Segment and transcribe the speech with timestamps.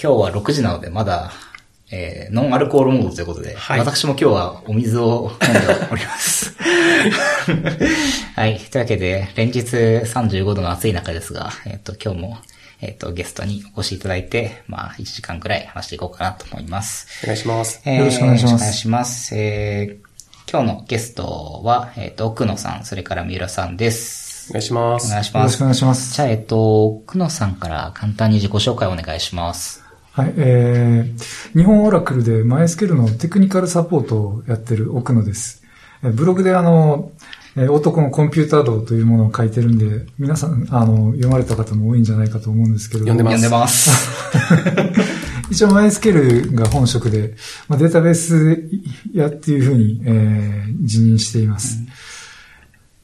[0.00, 1.32] 今日は6時なのでまだ、
[1.90, 5.58] えー、ノンアルコールモードということで、はい私も今日はお水を飲んで
[5.90, 6.56] おります。
[8.36, 8.58] はい。
[8.58, 12.38] というわけで、連日35度の暑い中ですが、えっ、と、今日も、
[12.80, 17.08] えっ、と、ゲストにお越しいただいて、まあ、1時間くらい話していこうかなと思います。
[17.24, 17.82] お願いします。
[17.84, 19.36] えーよろしくお願いしますよろくお願いします。
[19.36, 20.08] えー
[20.50, 24.50] 今日のゲストは、えっ、と、奥野さん、それから三浦さんです。
[24.50, 25.08] お願いします。
[25.08, 25.64] お願いしますよろしくお。
[25.64, 26.14] 願いします。
[26.14, 29.87] じゃあ、えっと、奥野さんから簡単に自己紹介をお願いします。
[30.18, 35.62] はい、えー、日本オラクルで MySQL のテクニカルサポートをやってる奥野です。
[36.02, 37.12] えーブログであの、
[37.54, 43.20] えー男のコンピューター道というものを書いてるんで、皆さん、あの、読まれた方も多いんじゃないかと思うんですけれども。
[43.20, 43.90] 読んでます
[44.50, 45.06] 読んでます。
[45.54, 47.36] 一応 MySQL が本職で、
[47.68, 48.68] まあ、データベース
[49.14, 51.78] やっていうふうに、えー辞任しています。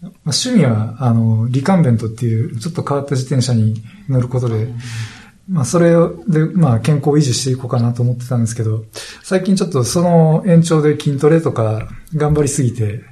[0.02, 4.68] まあ、趣味は、あの、リカンベントっていうちょっと変わった自転車に乗ることで、
[5.48, 5.90] まあ、それ
[6.26, 8.84] で、まあ、健康を維持していこうかなと思ってたんですけど、
[9.22, 13.02] 最近ちょっとその延長で筋トレとか頑張りすぎて、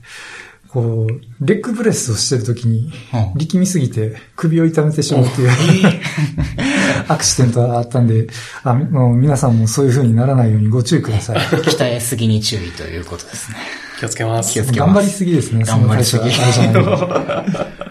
[0.68, 2.90] こう、レッグプレスをしてるときに
[3.34, 5.50] うん、力みすぎて首を痛めてしまうっていう、
[7.08, 8.28] アクシデントがあったんで、
[8.64, 11.36] あもう皆さんもそういう風にならないようにご注意ください。
[11.36, 13.58] 鍛えすぎに注意ということですね。
[14.00, 14.54] 気をつけます。
[14.54, 16.24] 気をつけます頑張りすぎですね、頑張りすぎ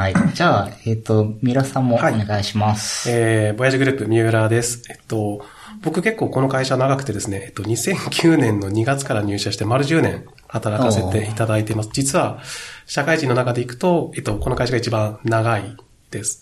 [0.00, 0.32] はいはい。
[0.34, 3.10] じゃあ、えっ、と、三浦さんもおはい願いします。
[3.10, 4.82] えー、ボヤジグループ三浦です。
[4.88, 5.44] えっと、
[5.82, 11.90] 僕結構この会社長くてですね、えっと、2009年の2月から入社して丸10年働かせていただいています。
[11.92, 12.38] 実は、
[12.86, 15.76] 社会人の中でいくと、えっと、この会社が一番長い
[16.10, 16.40] です。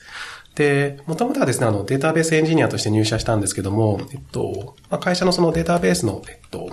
[0.54, 6.70] で、もともとはですね、あの、データベースエンジニアとして入社したんですけども、えっと、まあ、会社のそのデータベースの、えっと、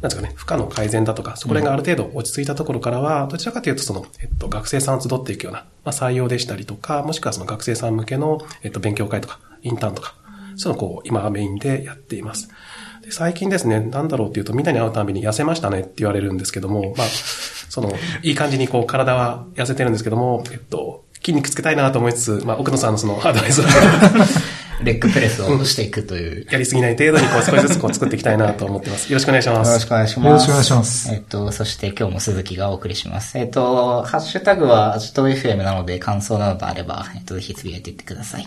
[0.00, 10.14] なんですかね、負荷の改善だとか、そこら辺がある程度落ち着いたところからは、どちらかというとその、えっと、学生さんを集っていくような、まあ、採用でしたりとか、もしくはその学生さん向けの、えっと、勉強会とか、インターンとか、
[10.56, 12.48] そういうのをこう、今はメインでやっています。
[13.02, 23.64] で最近ですね、なんだろうっていうと、みんなに会うたびに痩せましたねって言われるんですけども、まあ、その、いい感じにこう、体は痩せてるんですけども、えっと、筋肉つけたいなと思いつつ、まあ、奥野さんのそのアドバイスを
[24.82, 26.46] レッグプレスをしていくという。
[26.50, 29.10] やりすぎない程度にこう、少しずつこう、作っていきたいなと思ってます。
[29.10, 29.68] よろしくお願いします。
[29.68, 30.26] よろしくお願いします。
[30.26, 33.38] よろしくお願いしますえっと、そして今日も鈴木がお送りします。
[33.38, 38.46] えっと、ハッシュタグはアジト FM なので感想などがあれば、えっと、ぜひつぶやいていってください。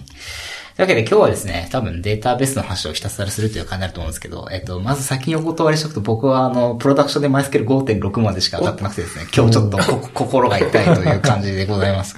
[0.80, 12.16] というわけで今日はですね、多分データベースの話をひたすらするという感じになると思うんですけど、えっと、まず先にお断りしておくと僕はあの、プロダクションでマイスケール5.6までしか上がってなくてですね、今日ちょっとこ心が痛いという感じでございます。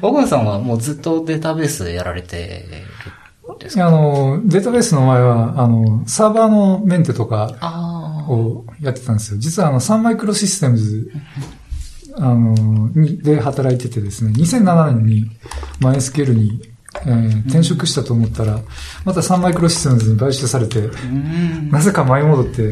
[0.00, 3.27] 奥野さんはもうずっとデータベースやられてるん
[3.58, 3.86] ですか？
[3.86, 7.54] あの、データベースの前は、あの、サーバーのメンテとか。
[8.30, 9.38] をやってたんですよ。
[9.38, 11.10] 実はあの、サンマイクロシステムズ、
[12.16, 15.30] あの、に、で働いててですね、2007年に
[15.80, 16.60] MySQL に、
[17.06, 18.60] えー転職したと思ったら、
[19.06, 21.70] またサンマイクロシステムズに買収されて、うん。
[21.70, 22.62] なぜか前戻って、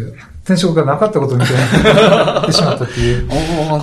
[0.45, 3.35] 転職がなかったことみたいになってしまったっていうこ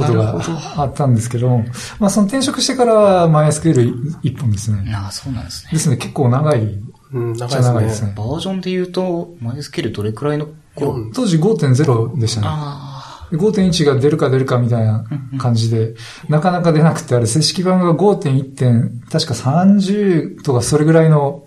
[0.06, 0.40] とが
[0.78, 1.66] あったんですけども、
[2.00, 4.92] まあその転職してからは MySQL 一本ですね。
[4.96, 5.72] ああ、そうなんですね。
[5.74, 6.80] ですね、結構長い。
[7.13, 7.81] うん、長いでね。
[7.81, 8.13] ですすね。
[8.16, 12.47] バージョンで言うと、マイスケールどれくらいの頃？4当時5.0でしたね。
[12.50, 12.94] あ
[13.31, 15.06] 5.1が出るか出るかみたいな
[15.40, 15.96] 感じで、
[16.29, 21.46] なかなか出なくて、あれ、正式版が5.1点、確か30とかそれぐらいの、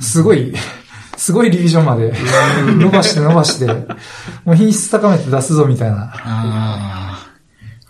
[0.00, 0.54] すごい、
[1.16, 2.12] すごいリビジョンまで
[2.78, 3.66] 伸ばして伸ばして、
[4.44, 7.25] もう品質高めて出すぞみたいな。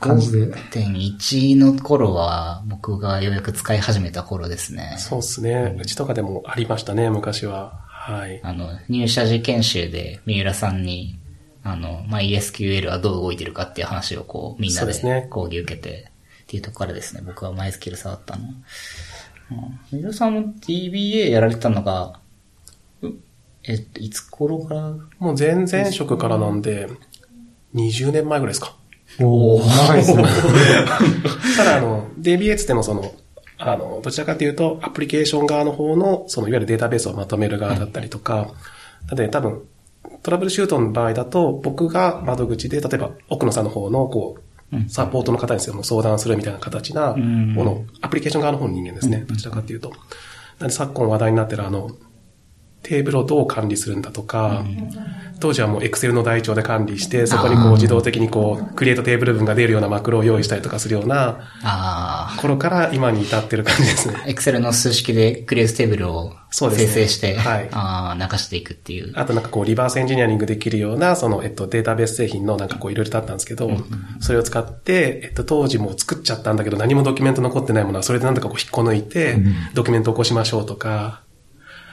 [0.00, 0.46] 感じで。
[0.46, 4.96] 5.1の頃は、僕がようやく使い始めた頃ですね。
[4.98, 5.76] そうですね。
[5.80, 7.80] うちとかでもありましたね、昔は。
[7.88, 8.40] はい。
[8.42, 11.18] あの、入社時研修で三浦さんに、
[11.62, 16.10] あの、まあ、ESQL はどう動いてるかっていう話をこう、みんなでそうですね講義受けて、
[16.44, 18.44] っていうところからですね、僕は MySQL 触ったの。
[18.44, 22.18] うん三浦さんも DBA やられてたのが、
[23.02, 23.08] う
[23.64, 24.80] えっと、いつ頃から？
[25.18, 26.88] もう前々職からなんで、
[27.74, 28.76] 20年前ぐらいですか。
[29.20, 30.24] おー長いですね。
[31.56, 33.12] ただ、あの、ってもその、
[33.58, 38.48] あの、どちらかというと、アプリケーション側の方の、その、いわゆるデータベースをまとめる側だったりとか、
[39.06, 39.62] なので多分、
[40.22, 44.42] トラブルシュートの場合だと、僕が窓口で、例えば、奥野さんの方の、こう、
[44.88, 49.24] サポートの方にも相談するみたいな形なんもの、アプリケーション側の方の人間ですね。
[49.26, 49.92] どちらかというと。
[50.58, 51.90] なんで昨今話題になってるあの、
[52.86, 54.64] テーブルをどう管理するんだとか、
[55.40, 64.14] 当時はもう Excel の台帳で管理して、そこにこう自動的にこう、クリエイトテーブル文が出るようなマクロを用意したりとかするようなああ、頃から今に至ってる感じですね。
[64.26, 67.68] Excel の数式でクリエイトテーブルを生成して、はい。
[67.72, 69.12] ああ、流していくっていう。
[69.14, 73.70] あとなんかこう、リバースエンジニアリングできるような、その、えっと、データベース製品のなんかこう、いろいろとあったんですけど、
[74.20, 79.36] それを使って、えっと、当時もう作っちゃったんだけど、何もドキュメント残ってないものは、それでなんとかこう、引っこ抜いて、
[79.74, 81.20] ドキュメント起こしましょうとか、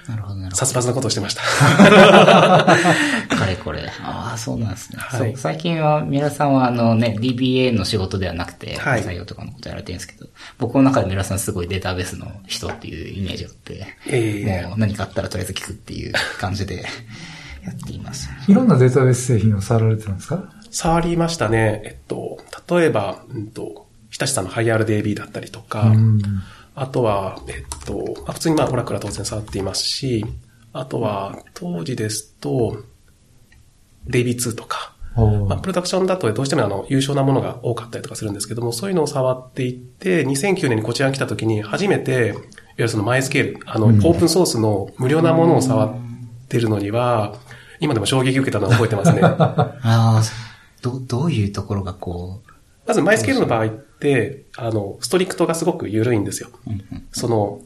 [0.07, 0.55] なるほど、なるほど。
[0.57, 1.41] 殺伐なことをしてました。
[3.35, 3.89] かれこれ。
[4.03, 4.97] ああ、そうなんですね。
[4.99, 10.27] はいそう最近は、三浦さんはあのね、DBA の仕事ではなくて、はい採用とかのことやられてるんですけど、
[10.57, 16.83] 僕の中で三浦さんすごいデータベースの人っていうイメージがあって、ええもう何かあったらとりあえず聞くっていう感じで
[17.63, 18.29] やっています。
[18.47, 20.43] いろんなデータベース製品を触られてたんですか？
[20.71, 21.81] 触りましたね。
[21.85, 22.39] えっと、
[22.75, 26.21] 例えば、うんと、日立さんの HiRDB だったりとか、うん。
[26.75, 30.25] あとは、えっと、まあ普通にまあ、オラクルは当然触っていますし、
[30.71, 32.77] あとは、当時ですと、
[34.07, 42.41] DB2 とか、おまあ、プロダクションだとどうしてもあの、優秀なものが多かったりとかするんですけども、そういうのを触っていって、2009年にこちらに来た時に初めて、いわ
[42.77, 45.95] ゆるそのマイスケール、あの、オープンソースの無料なものを触っ
[46.49, 47.35] てるのには、
[47.79, 49.21] 今でも衝撃受けたのを覚えてますね。
[49.21, 50.23] ああ、
[50.81, 52.52] ど、どういうところがこう、
[52.85, 56.49] まず、マイスケールの場合って、あの、ストリクトがすごく緩いんですよ。
[57.11, 57.61] その、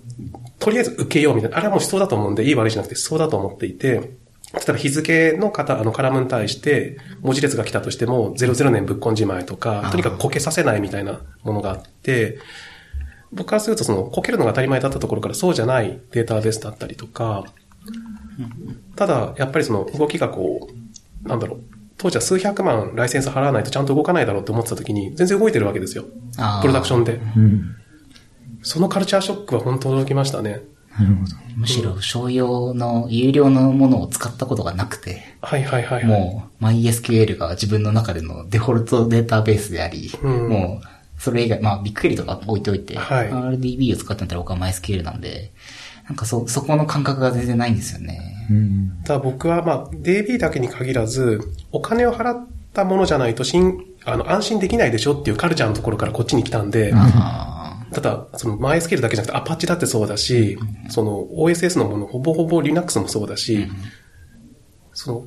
[0.60, 4.18] とりあえず受けようみたいな、あれはもう思想だと思うんで、いい悪いじゃなくて思想だと思っていて、
[4.54, 12.38] 例えば日付の方、あの、カラムに対して、文字列が来たとしても、00年ぶっこんじまいとかとにかくこけさせないみたいなものがあって、
[13.32, 17.44] 僕からするとその、こけるのが当たり前だったところからそうじゃないデータベースだったりとか、
[18.96, 21.62] ただ、やっぱりその動きがこう、なんだろう、
[21.98, 26.06] 当時は数百万ライセンス払わないとちゃんと動かないだろうって思ってた時に、全然動いてるわけですよ。
[26.62, 27.14] プロダクションで。
[27.36, 27.76] うん。
[28.62, 30.62] そのカルチャーショックは本当驚きましたね。
[31.00, 31.36] なるほど。
[31.56, 36.06] むしろ商用の有料のものを使ったことがなくて、はいはいはい、はい。
[36.06, 40.88] もう MySQL が自分の中でのデフォルトデータベースであり、うんもう
[41.20, 45.52] それ以外、まあビッグクエリとか置いといて、はい RDB を使ってたら僕は MySQL なんで、
[46.08, 48.20] なんかそ、そこの感覚が全然ないんですよね。
[48.50, 49.04] うん。
[49.04, 51.40] ただ僕はまあ DB だけに限らず、
[51.72, 60.58] お金を払ったものじゃないとしんあの安心できないでしょっていうカルチャーのところからこっちに来たんで、あただ、その MySQL だけじゃなくてアパッチだってそうだし、
[60.90, 63.68] その OSS のものほぼほぼ Linux もそうだし、
[64.94, 65.26] その、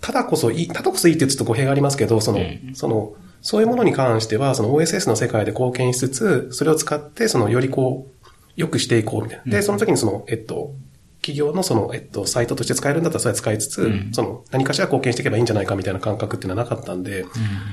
[0.00, 2.40] ただこそいい、ただこそいいってちょっと語弊がありますけど、その、
[2.74, 8.13] その、そういうものに関しては、その OSS の世界で貢献しつつ、それを使って、そのよりこう、
[8.56, 9.52] 良くしていこうみたいな。
[9.52, 10.74] で、その時にその、えっと、
[11.20, 17.24] 企業のその、えっと、サイトとして使えるんだったらそれは使いつつ、うんその、何かしら貢献していけばいいんじゃないかみたいな感覚っていうのはなかったんで、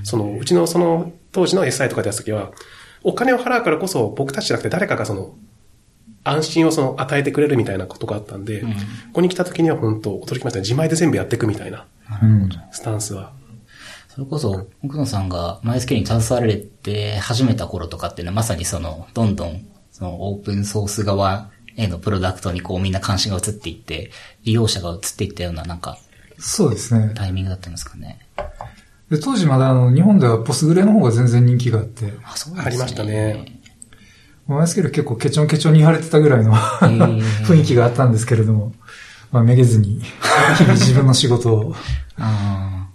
[0.03, 2.51] その、うちのその、当時の SI とかでやった時は、
[3.03, 5.35] お金を払うからこそ僕たちじゃなくて誰かがその、
[6.23, 8.67] 安心をその、与えてくれるみたいなことがあったんで、こ
[9.13, 10.61] こに来た時には本当驚きましたね。
[10.61, 11.87] 自前で全部やっていくみたいな、
[12.21, 12.49] うん。
[12.71, 13.33] スタンスは。
[14.07, 19.65] それこそ、奥野さんが MySQL に携わられて始めた頃とかっていうのはまさにその、どんどん、
[20.01, 24.09] そのオープンソース側へのプロダクトにこうみんな関心が移っていって、
[24.43, 25.99] 利用者が移っていったようななんか
[26.39, 27.13] そうですね。
[27.13, 28.17] タイミングだったんですかね。
[29.11, 32.63] で当時まだあの、日本ではポスグレの方が全然人気があって、あ、そうですね。
[32.65, 33.61] ありましたね。
[34.47, 38.73] マイスケール結構ケチョンケチョンに貼れてたぐらいのー 雰囲気があったんですけれども、
[39.31, 40.01] まあめげずに、
[40.57, 41.75] 日 々自分の仕事を、
[42.17, 42.87] あ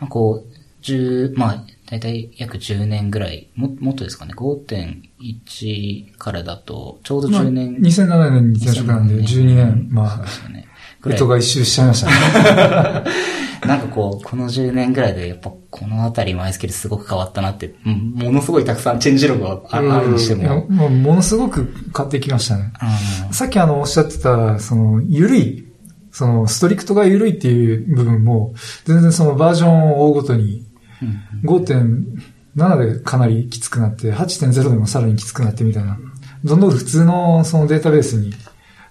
[0.00, 0.06] あ。
[0.08, 7.76] こう、十、まあ、だいたい約10年ぐらい、も、もっとですかね、5.1からだと、ちょうどまあ10年。
[7.76, 10.68] 2007年に転職なんで、12年、まあそうで、すよね。
[11.00, 12.12] ぐらい人が一周しちゃいましたね。
[13.66, 20.66] なんかこう、この10年ぐらいで、やっぱこのあたりマイスケルすごく変わったなって、うんものすごいたくさんチェンジログがあるにしても。
[20.68, 22.72] もうものすごく変わってきましたね。
[23.28, 25.64] うんさっきあの、おっしゃってた、その、ゆるい、
[26.12, 28.54] その、ストリクトがゆるいっていう部分も、
[28.84, 30.67] 全然そのバージョンを追うごとに、
[31.44, 35.98] 5.7でかなりきつくなって、8.0でもさらにきつくなってみたいな、
[36.44, 38.32] どんどん普通のそのデータベースに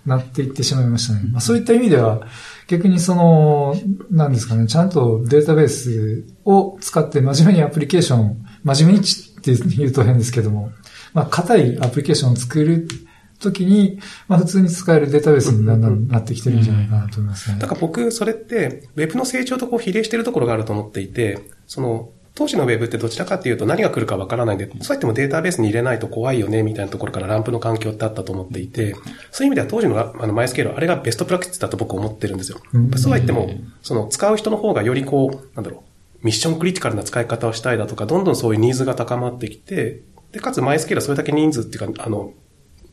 [0.05, 1.21] なっていってしまいましたね。
[1.31, 2.27] まあ、そういった意味では、
[2.67, 3.75] 逆にその、
[4.09, 10.71] なんですかね、ちゃんとデータベースを使って真面目にアプリケーション、真面目にちって言うと変ですけども、
[11.13, 12.87] まあ、硬いアプリケーションを作る
[13.39, 15.65] ときに、まあ、普通に使えるデータベースに
[16.09, 17.59] なってきてるんじゃないかなと思いますね。
[17.59, 28.93] だから僕、それって、ウェブの成長とこう比例してるところがあると思っていて、その、当時のウェブってどちらかっていうと何が来るかわからないんで、そうやってもデータベースに入れないと怖いよね、みたいなところからランプの環境ってあったと思っていて、
[29.31, 32.59] そういう意味では当時のあのマイスケールはあれがベストプラクティスだと僕思ってるんですよ。
[32.73, 33.49] うんそうは言っても、
[33.81, 40.01] その使う人の方がよりこう、なんだろう、ミッションクリティカルな使い方をしたいだとか、どんどんそういうニーズが高まってきて、
[40.31, 42.33] で、かつマイスケールはそれだけ人数っていうか、あの、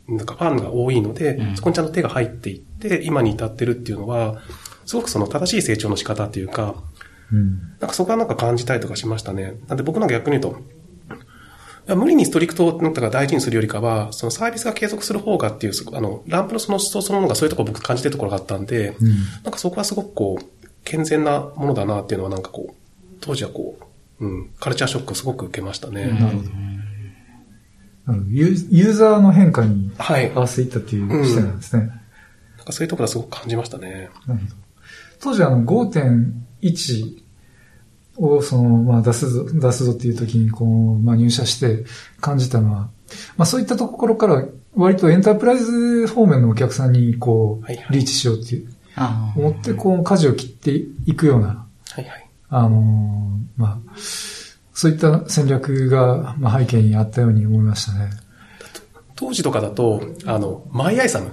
[0.09, 4.43] なんかファンが多いので、うんそこにちゃんと手が入っていって、今に至ってるっていうのは、
[4.87, 6.75] すごくその正しい成長の仕方っていうか、
[7.33, 7.59] うん。
[7.81, 9.55] なんかそこはなんか感じたりとかしましたね。
[9.69, 10.61] なんで僕なんか逆に言うと、
[11.87, 19.09] いや無理にストリクトなんとか大事にするよりかは、そのサービスが継続する方がっていう、あの、ランプのその思想そのものがそういうところ僕感じてるところがあったんで、うん。
[19.43, 22.75] なんかそこはすごくこう、健全なものだなっていうのはなんかこう、
[23.21, 23.79] 当時はこ
[24.21, 26.07] う、うん、カルチャーショックをすごく受けましたね。
[26.07, 26.51] なるほど。
[28.07, 30.31] あのユーユーザーの変化にはい。
[30.35, 31.87] 合わせていったっていう視点なんですね。
[32.57, 34.11] なんかそういうところはすごく感じましたね。
[34.27, 34.65] なるほど。
[35.21, 37.25] 当時あの5.1
[38.17, 41.85] をその、まあ出すぞ、出すぞっていう時にこう、まあ入社して
[42.21, 42.91] 感じたのは、
[43.37, 44.45] まあそういったところから
[44.75, 48.69] 割とエンタープライズ方面のお客さんにこう、はいはいリーチしようっていう、
[49.37, 50.71] 思ってこう舵を切って
[51.07, 52.31] いくような、はいはい。
[52.51, 53.93] あのーまあ、
[54.75, 58.11] そういった戦略が、まあ、背景にあったように思いましたね。
[59.15, 61.33] 当時とかだと、あの、マイアイサム。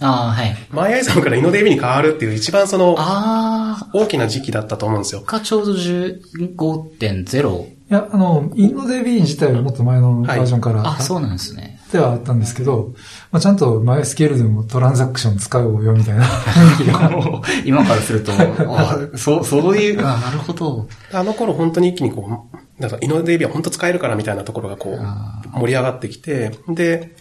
[0.00, 0.54] ああ、はい。
[0.70, 5.32] マイアイサムからイノデイビに変わるっていう一番その、あ大きな時期だったと思うんですよあ、。
[5.32, 7.66] がちょうど15.0。
[7.66, 11.71] いや、あの、インド DB 自体はもっと前のバージョンから、あ、そうなんですね。
[11.92, 12.94] ではあったんですけど、
[13.30, 17.42] まあ、ちゃんとマイスケールでもトランザクション使おうよみたいな雰囲気が。
[17.64, 20.88] 今からすると、 あそう、そういう、あなるほど。
[21.12, 27.14] あの頃本当に一気にこう、なんかイノデイビは本当使えるからみたいなところがこあう、盛り上がってきて、で、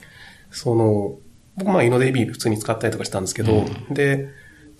[0.51, 1.17] その、
[1.57, 4.29] 僕まあイノデイビ普通に使ったりとかしたんですけど、で、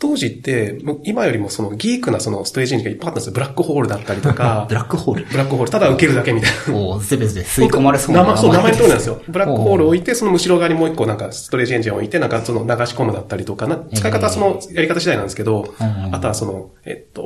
[0.02, 3.34] 当時って、もう今よりもそのギークなそのストレージエンジンがいっぱいあったんですよ。
[3.34, 5.26] ブラックホールだったりとか ブ、ラックホール。
[5.26, 6.74] ブラックホール、ただ受けるだけみたいな。
[6.76, 9.14] おゼベスで吸い込まれそうな名前そう、名前の通りなんですよ。
[9.14, 9.22] よ。
[9.28, 17.22] ブラックホールを置いて、その後ろ側にもう一個なんかストレージエンジンを置いて、なんかその流し込むだったりとかな、使い方はそのやり方次第なんですけど、うんあとはその、えっと、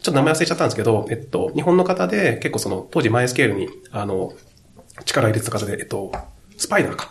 [0.00, 4.32] ちょっと名前忘れちゃったんですけど、えっと、日本の方で結構その、当時マイスケールに、あの、
[5.04, 6.12] 力入れてた方で、えっと、
[6.56, 7.10] スパイダーか。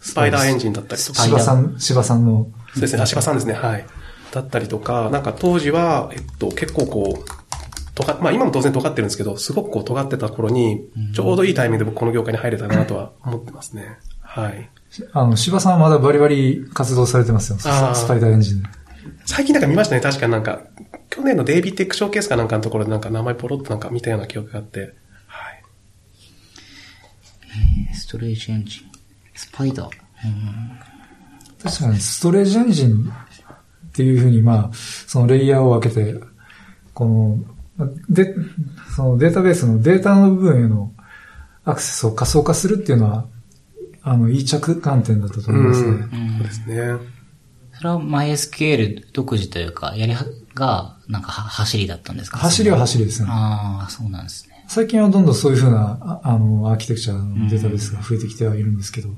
[0.00, 1.22] スパイダーエンジンだったりとか。
[1.22, 3.86] パイダー芝さん、芝さんの、そうですね、足場さんですね、はい。
[4.32, 7.30] だったりとか、なんか当時は、えっと、結構こう、
[7.94, 13.98] 尖っまあ今も当然尖ってるんですけど、すごくこう尖ってた頃に、ちょうどいいタイミングで僕この業界に入れたなとは思ってますね。
[14.22, 14.70] はい。
[15.12, 17.58] あの、芝さんはまだバリバリ活動されてますよ。
[17.58, 18.68] スあースパイダーエンジンで。
[19.26, 20.62] 最近なんか見ましたね、確かなんか、
[21.10, 24.94] 去年のデイビッテックショーケースかなんかのところでなんか名前ポロッとなんか見たような記憶があって、
[25.26, 25.62] はい。
[27.94, 28.82] ストレージエンジン。
[29.34, 29.90] スパイダー。
[31.62, 33.12] 確かにストレージエンジン
[33.92, 36.18] っていうふうに、まあ、そのレイヤーを分けて、
[36.94, 37.38] この、
[37.76, 38.34] まあで、
[38.96, 40.92] そのデータベースのデータの部分への
[41.64, 43.26] アクセスを仮想化するっていうのは、
[44.02, 45.88] あの、いい着眼点だったと思いますね。
[45.90, 47.12] うんそうですね。
[47.74, 52.38] それは MySQL 独自というか、やりは、が、なんかは走りだったんですか？
[52.38, 53.28] 走りは走りですね。
[53.30, 54.64] ああ、そうなんですね。
[54.68, 59.10] 最近はどんどんそういうふうな、ああの、アーキテクチャのデータベースが増えてきてはいるんですけど、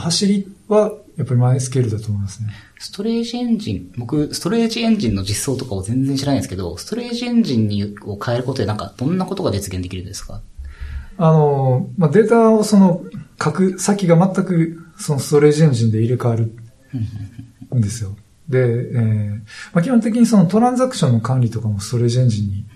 [0.00, 2.48] 走りはやっぱり MySQL だと思いますね。
[2.78, 10.40] ストレージエンジン、僕、ストレージエンジンの実装とかを全然知らないんですけど、ストレージエンジンにを変えることでなんかどんなことが実現できるんですか？
[11.16, 13.04] あの、まあ、データをその、
[13.42, 16.52] 書く先が全くそのストレージエンジンで入れ替わる
[17.74, 18.16] んですよ。
[18.48, 19.30] で、えー
[19.72, 22.66] まあ、基本的にそのトランザクションの管理とかもストレージエンジンに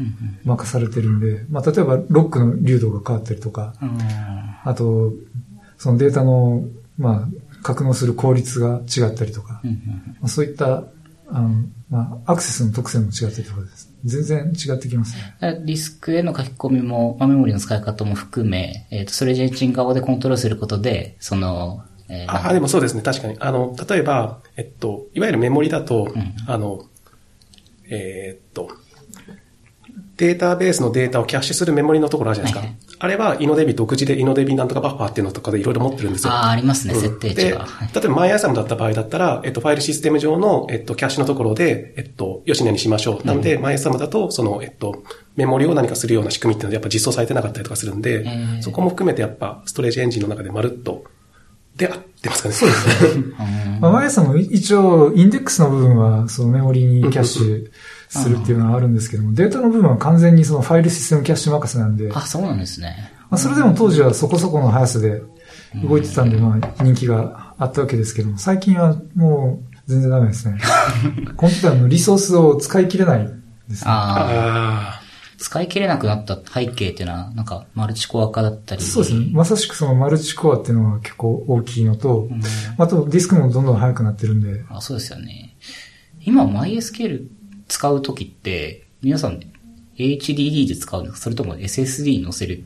[0.44, 3.98] 任されてるんで、まあ、例えばロックの流動が変わったりとか、うん。
[4.64, 5.12] あと、
[5.76, 6.64] そのデータの、
[6.98, 10.84] まあ、格納する効率が違ったりとか、うんうんまあ、そういった、
[11.30, 11.50] あの、
[11.88, 13.88] まあ、アクセスの特性も違ったりとかです。
[14.04, 15.36] 全然違ってきますね。
[15.40, 23.36] うんディスクへの書き込みも、まあ、メモリの使い方も含め、えっ、と、ストレージエンジン側でコントロールすることで、その、えーああ、でもそうですね、確かに。
[23.38, 26.86] あの、例えば、えっと、いわゆるメモリだと、んあの、
[27.90, 28.70] えーっと、
[30.16, 32.66] データベースのデータをキャッシュするメモリのところあるじゃないですか。
[32.66, 36.32] はいはいあれは、イノデビ独自でイノデビなんとかバッファーっていうのとかでいろいろ持ってるんですよ。
[36.32, 37.60] ああ、ありますね、うん設定値で、が。
[37.60, 43.26] はい例えば、マイアサムだった場合だったら、えっと、ファイルシステム上の、えっと、キャッシュのところで、えっと、よしなにしましょう。
[43.26, 45.02] なので、マイアサムだと、その、えっと、
[45.36, 51.04] メモリを何かするような仕組みっていうのはやっぱ実装されてなかったりとかするんで、ーそこも含めてやっぱ、ストレージエンジンの中でまるっと、
[51.78, 53.24] で、合ってますかねそうですね。
[53.80, 57.70] まあ、マイさんも一応、インデックスの部分は、そのメモリにキャッシュ
[58.08, 63.12] するっていうのはあるんですけども、データの部分は完全にそのファイルシステムキャッシュ任せなんで、まあ、そうなんですね。
[63.30, 65.22] あ、それでも当時はそこそこの速さで
[65.84, 70.58] 動いてたんで、まあ、人気があったわけですけども、最近はもう全然ダメですね。
[71.36, 73.30] コンピューターのリソースを使い切れない
[73.68, 73.90] ですね。
[73.90, 74.97] ああ、あ
[75.38, 78.82] 使い切れなくなった背景っていうのは、なんか、マルチコア化だったり。
[78.82, 79.28] そうですね。
[79.32, 82.42] まさしくそのマルチコアっていうのが結構大きいのと、うん
[82.76, 85.56] あとディスクもどんどん速くなってるんで、あ、そうですよね。
[86.20, 87.26] 今、MySQL
[87.68, 89.40] 使うときって、皆さん
[89.96, 91.18] HDD で使うんですか？
[91.20, 92.64] それとも SSD に載せる？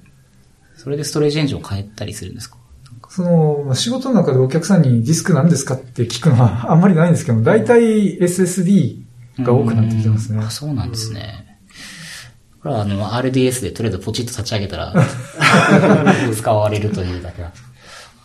[0.77, 2.57] それでストレージエンジンを変えたりするんですか？
[3.11, 9.03] その、まあ仕事の中でお客さんにディスク何ですかって聞くのはあんまりないんですけど、大体 SSD
[9.41, 10.45] が多くなってきてますねうん。
[10.45, 11.52] あ、そうなんですね。
[12.63, 14.95] これはあの、RDS でとりあえずポチッと立ち上げたら、
[16.35, 17.53] 使われるというだけだ。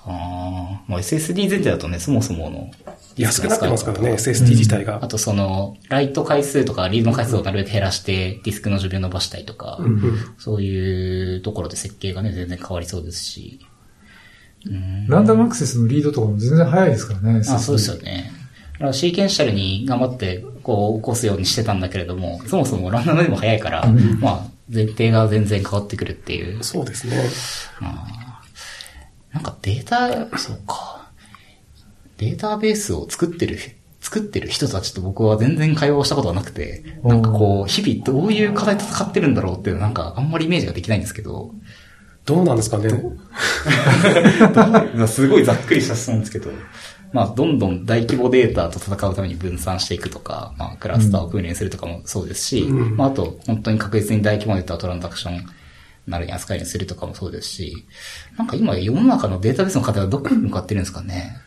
[0.05, 0.11] ああ、
[0.87, 2.71] もう SSD 前提だとね、そもそもの。
[3.17, 4.99] 安くなってますからね、SSD 自体が。
[5.01, 9.79] あとその、ライト回数とかリードの回数をなるべく減らして、ディスクの寿命伸ばしたりとか、
[10.37, 13.59] そういうところで設計がね、全然変わりそうですし。
[14.65, 17.39] うんランダムアクセスのリードとかも全然速いですからね。
[17.39, 18.31] あ、そうですよね。
[18.77, 18.79] ね。
[18.79, 23.85] だからシーケンシャルに頑張って、こう、起こすようにしてたんだけれども、そもそもランダムでも早いから、
[24.19, 26.63] まあ、前提が全然変わってくるっていう。
[26.63, 27.17] そうですね。
[29.33, 31.11] なんかデータ、そうか。
[32.17, 33.59] データベースを作ってる、
[34.01, 41.51] 作ってる人たちと僕は全然会話をしたことがなくて、なんかこう、日々どういう課題と戦ってるんだろうっていう、なんかあんまりイメージができないんですけど、
[42.25, 42.89] どうなんですかね。
[44.53, 46.51] まあ すごいざっくりした質問ですけど、
[47.13, 52.97] まあ、どんどん大規模データと戦うために分散していくとか、まあ、クラスターを訓練するとかもそうですし、うん。
[52.97, 55.45] まあ、あと、本当に確実に大規模データをトランザクション
[56.07, 57.85] なるに扱いにするとかもそうですし、
[58.37, 61.37] なんか今世の中のデータベースの課題はどこに向かってるんですかね。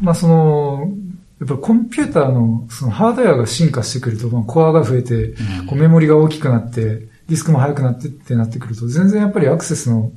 [0.00, 0.92] まあその、
[1.40, 5.66] やっぱりコンピューターのそのハードウェアが進化してくると、まあ、コアが増えて、うん。
[5.66, 10.12] こうメモリが大きくなって、ディスクも速くなってってなってくると、全然やっぱりアクセスの、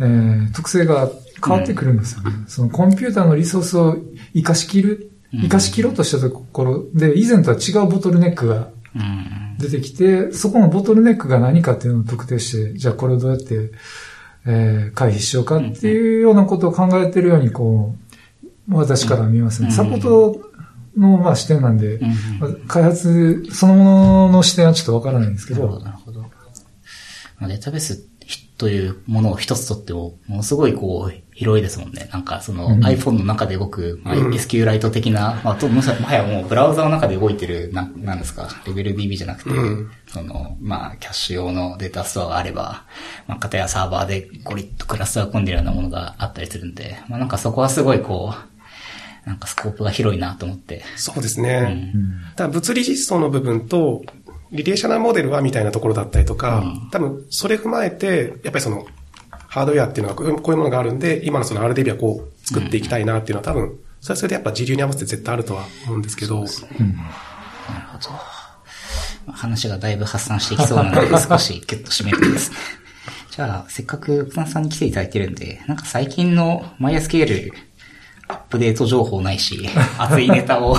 [0.00, 1.10] えー特性が
[1.44, 2.30] 変わってくるんですよね。
[2.46, 3.96] そのコンピューターのリソースを
[4.34, 9.56] 活かしきる、うん活かしきろうとしたところで、以前とは違うボトルネックがうん。
[9.58, 13.70] 出てきて、そこのボトルネックが何かっていうのを特定して、じゃあこれをどうやって、
[14.44, 17.94] えー回避しようかっていうようなことを考えてるように、こ
[18.68, 19.68] う、私から見えますね。
[19.68, 20.40] うんサポート
[20.96, 22.00] の、まあ、視点なんで、
[22.66, 26.20] 開発そのものの視点はちょっとわからないんですけなるほど、ど、なるほど。
[26.20, 26.28] ま
[27.42, 28.02] あ、データベース
[28.58, 32.08] というものを一つとっても、ものすごいこう、広いですもんね。
[32.12, 42.84] なんかその、うん iPhone の中で動く、まあ、うん SQLite 的な、まあ、と、もはやもうブラウザの中で動いてる、な、なんですか、レベル DB じゃなくて、うんその、まあ、キャッシュ用のデータストアがあれば、
[43.26, 48.34] まあ、片やサーバーでゴリッとクラスターを組んでるようなものがあったりするんで、まあ、なんかそこはすごいこ
[49.26, 50.82] う、なんかスコープが広いなと思って。
[50.96, 51.60] そうですうね。
[51.60, 51.94] ん。
[52.36, 54.02] ただ物理実装の部分と、
[54.50, 58.86] リレーショナルモデルはみたいなところだったりとか、うん多分それ踏まえて、やっぱりその、
[59.52, 68.10] ハードウェアっていうのはこういうものがあるんで、今のその RDB はこう作っていきたいなっていうのは多分、それはそれでやっぱ時流に合わせて絶対あるとは思うんですけど、なるほど。
[69.26, 72.56] まあ話がだいぶ発散していきそうなので、 少しギュッと締めるとですね。
[73.30, 77.52] じゃあ、せっかく奥田さんに来ていただいてるんで、なんか最近の MySQL
[78.28, 80.78] アップデート情報ないし、熱いネタを、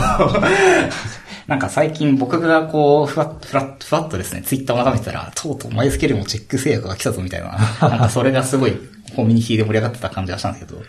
[1.48, 7.58] なんか最近僕がこう、ふわっと、ふわっと、ふわっとですね、ツイッターを眺めてたら、とうとう MySQL もチェック制約が来たぞみたいな、
[7.90, 8.78] なんかそれがすごい
[9.16, 10.82] コミュニティで盛り上がってた感じがしたんですけど、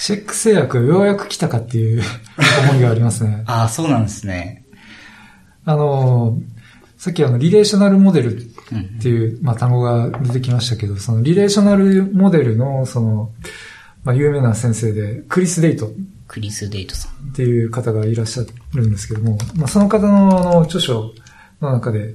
[0.00, 2.02] チェック制約ようやく来たかっていう
[2.70, 3.42] 思いがありますね。
[3.46, 4.64] ああ、そうなんですね。
[5.64, 6.38] あの、
[6.96, 8.42] さっきあの、リレーショナルモデルっ
[9.00, 13.32] ていう、まあ、単語が出てきましたけど、そのリレーショナルモデルの、その、
[14.04, 15.90] まあ、有名な先生で、クリス・デイトっ
[16.28, 17.32] クリス・デイトさん。
[17.32, 21.12] ていう方がいらっしゃるんですけども、まあ、その方のあの著書
[21.60, 22.14] の中で、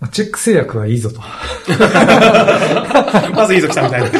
[0.00, 1.20] まあチェック制約はいいぞと。
[3.34, 4.10] まずいいぞ来たみたいな。
[4.10, 4.16] チ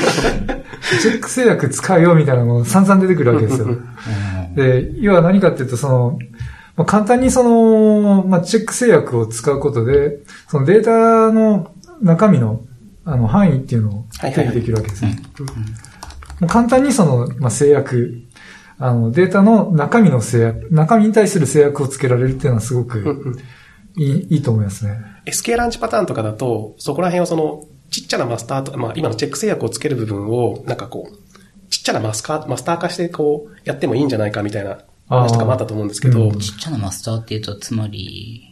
[1.09, 3.67] ェック制約使うよみたいなのも散々出てくるわけですよ。
[4.55, 6.19] で、要は何かっていうと、その、
[6.77, 12.63] まあ、簡単にその、まあ、チェック制約を使うことで、そのデータの中身の、
[13.05, 15.19] あの、範囲っていうのを定義できるわけですね。
[16.47, 18.23] 簡単にその、まあ、制約、
[18.79, 23.37] あの、データの中身の制約、中身に対する制約をつけられるっていうのはすごく
[23.97, 24.99] いい、いいと思いますね。
[25.27, 36.39] SK ランチパターンとかだと、そこら辺をその、ちっちゃなマスターと、まあ今のチェック制約をつける部分を、なんかこう、ちっちゃなマスカマスター化してこう、やってもいいんじゃないかみたいな話とかもあったと思うんですけど、うん。
[36.39, 38.48] ちっちゃなマスターっていうと、つまり、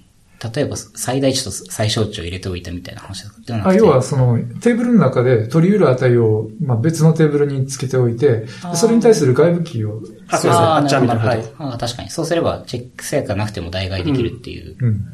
[0.54, 11.36] 例えば最大値と最小値を入れておいたみたいな話ですかではなくあて要はそのテーブルの中で取り得る値を、まあ、別のテーブルにつけておいて、それに対する外部キーを、あそうですねああ、あっちゃんなるほど。
[11.36, 12.10] みたいななるほどあー確かに。
[12.10, 14.76] そうすれば、チェック制約がなくても代替できるっていう。
[14.78, 15.12] うん。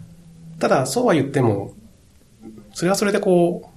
[0.59, 1.75] ただそうは言っても、
[2.75, 3.73] それはそれでこう、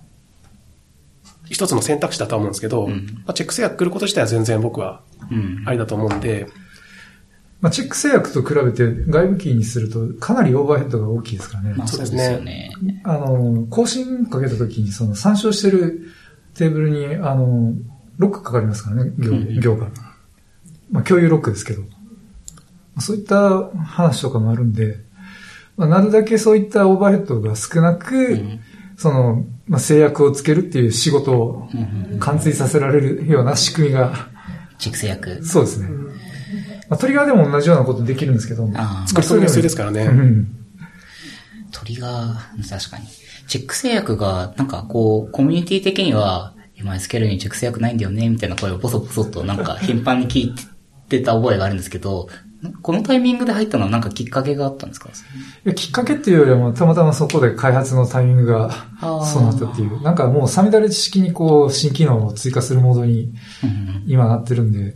[1.48, 2.92] 一つの選択肢だとは思うんですけど、うん
[3.26, 5.64] まあ、チェック制約来ること自体は全然僕はうん。
[5.68, 6.48] ありだと思うんで、
[7.62, 11.74] まあ、チェック制約と比べて外部キーにするとかなりオーバーヘッドが大きいですからね。
[11.76, 12.72] まあそうですよね。
[13.04, 16.12] あの、更新かけた時にその参照してる
[16.54, 17.74] テーブルに、あの、
[18.18, 19.88] ロックかかりますからね、行うん行が。
[20.92, 21.84] まあ、共有ロックですけど。
[23.00, 24.98] そういった話とかもあるんで、
[25.76, 28.60] まあ、なるだけそういったオーバーヘッドが少なく、うん
[28.98, 31.70] その、まあ、制約をつけるっていう仕事を
[32.20, 34.30] 完遂させられるような仕組みが、
[34.78, 35.44] チェック制約。
[35.44, 35.90] そうですね。
[36.90, 40.04] まあ、トリガーでも同じようなことできるんですけど、ああ作り込みが必要ですからね。
[40.04, 40.48] うん。
[41.72, 43.08] トリガー、確かに。
[43.48, 50.56] チェック制約が、なんかこう、コミュニティ的には、今 SQL にチェック制約ないんだよね、みたいな声をボソボソとなんか頻繁に聞い
[51.10, 52.28] てた覚えがあるんですけど、
[52.82, 58.72] このタイミングで入ったのはなんかきっかけがあったんですかいやきっかけっていうよりはもうたまたまそこで開発のタイミングが
[59.02, 60.02] そうなったっていう。
[60.02, 64.96] なんかもうサミダレ式にこう新機能を追加するモードにうん今なってるんで、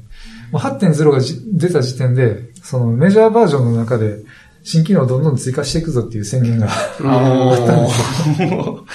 [0.53, 4.19] 8.0がじ出た時点で、そのメジャーバージョンの中で、
[4.63, 6.69] 新機能をどんどん追加していくぞっていう宣言があ
[7.55, 7.89] ったんで
[8.35, 8.85] すよ。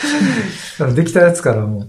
[0.78, 1.88] だからできたやつからもう、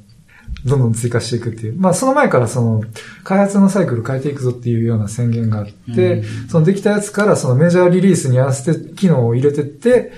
[0.67, 1.75] どんどん追加していくっていう。
[1.77, 2.81] まあその前からその、
[3.23, 10.13] 開発のサイクル変えていくぞっていうような宣言があって、そのできたやつからそのメジャーリリースに合わせて機能を入れてって、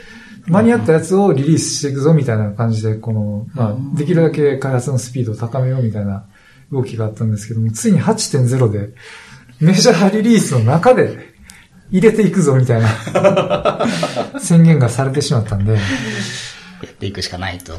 [0.48, 6.24] 間に合ったやつをリリースしていくぞみたいな感じで、この、まあ、できるだけ開発のスピードを高めようみたいな
[6.72, 8.92] 動きがあったんですけども、ついに8.0で、
[9.60, 11.34] メジャーリリースの中で
[11.92, 12.90] 入れていくぞみたいな
[14.40, 15.80] 宣言がされてしまったんで、や
[16.86, 17.74] っていくしかないと。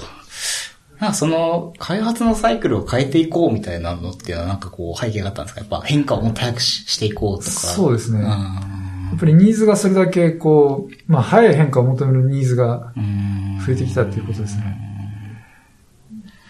[0.99, 5.61] なんかその、開発のサイクルを変えていこうみたいなのっていうのはなんかこう背景があったんですか？
[5.61, 7.51] やっぱ変化をもっと早くししていこうとか。
[7.51, 14.77] そうですねうんやっぱりニーズがそれだけこう、まあ早い変化を求めるニーズがうん増えてきたっていうことですね。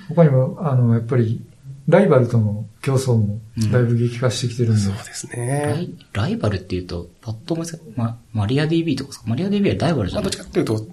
[0.09, 1.43] 他にも、あの、やっぱり、
[1.89, 3.41] ライバルとの競争も
[3.73, 5.83] だいぶ激化してきてるんで、そうですラね。
[5.83, 10.31] イライバルっていうと、パッと思いつか、ま、マリア DB とかですかマリア DB はライバルじまあ、ゃない？
[10.31, 10.87] どっちかっていうと、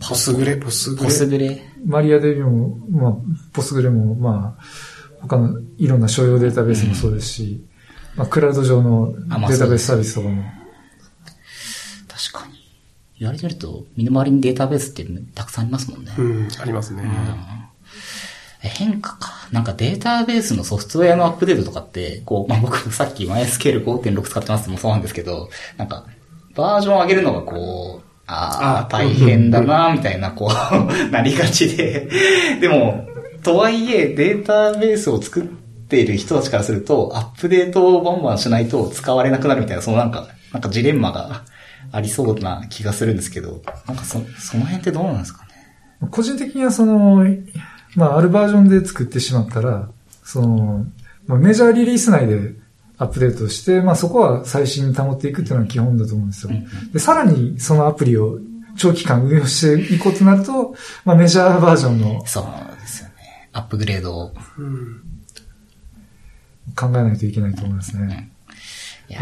[0.00, 1.10] ポスグレ、ポスグポレ。
[1.10, 1.62] スグレ。
[1.84, 3.12] マリアデビも、まあ、
[3.52, 4.62] ポスグレも、まあ、
[5.20, 7.64] 他のいろんな商用データベースもそうですし、
[8.14, 10.42] まあ、クラウド上のデあまあータベースサービスとかも、
[12.06, 12.54] 確かに。
[13.18, 16.12] 言われてみると、身の回りにデータベースってたくさんありますもんね。
[16.16, 17.02] うん、ありますね。
[18.62, 19.32] え変化か。
[19.52, 26.04] なんかデータベースのソフトウェアのアップデートとかって、こう、まあ、僕さっき MySQL5.6 使ってますってもそうなんですけど、なんか、
[26.54, 32.08] バージョン上げるのがこう、ああ、あ大変だな、みたいな、こう、なりがちで。
[32.60, 33.06] でも、
[33.42, 41.42] とはいえ、データベースを作っている人たちからすると、アップデートをバンバンしないと使われなくなるみたいな、そのなんか、なんかジレンマが
[41.90, 46.08] ありそうな気がするんですけど、なんかそ、その辺ってどうなんですかね？
[46.10, 47.24] 個人的にはその、
[47.94, 49.88] まあ、あるバージョンで作ってしまったら、
[50.24, 50.86] その、
[51.26, 52.54] まあ、メジャーリリース内で
[52.98, 56.52] アップデートして、まあ、そこは最新に保っていくっていうのが基本だと思うんですよ。
[56.92, 58.38] で、さらにそのアプリを
[58.76, 60.74] 長期間運用していこうとなると、
[61.04, 63.48] まあ、メジャーバージョンのそうですよね。
[63.52, 64.34] アップグレードを。
[64.58, 65.02] うん。
[66.76, 68.30] 考えないといけないと思いますね。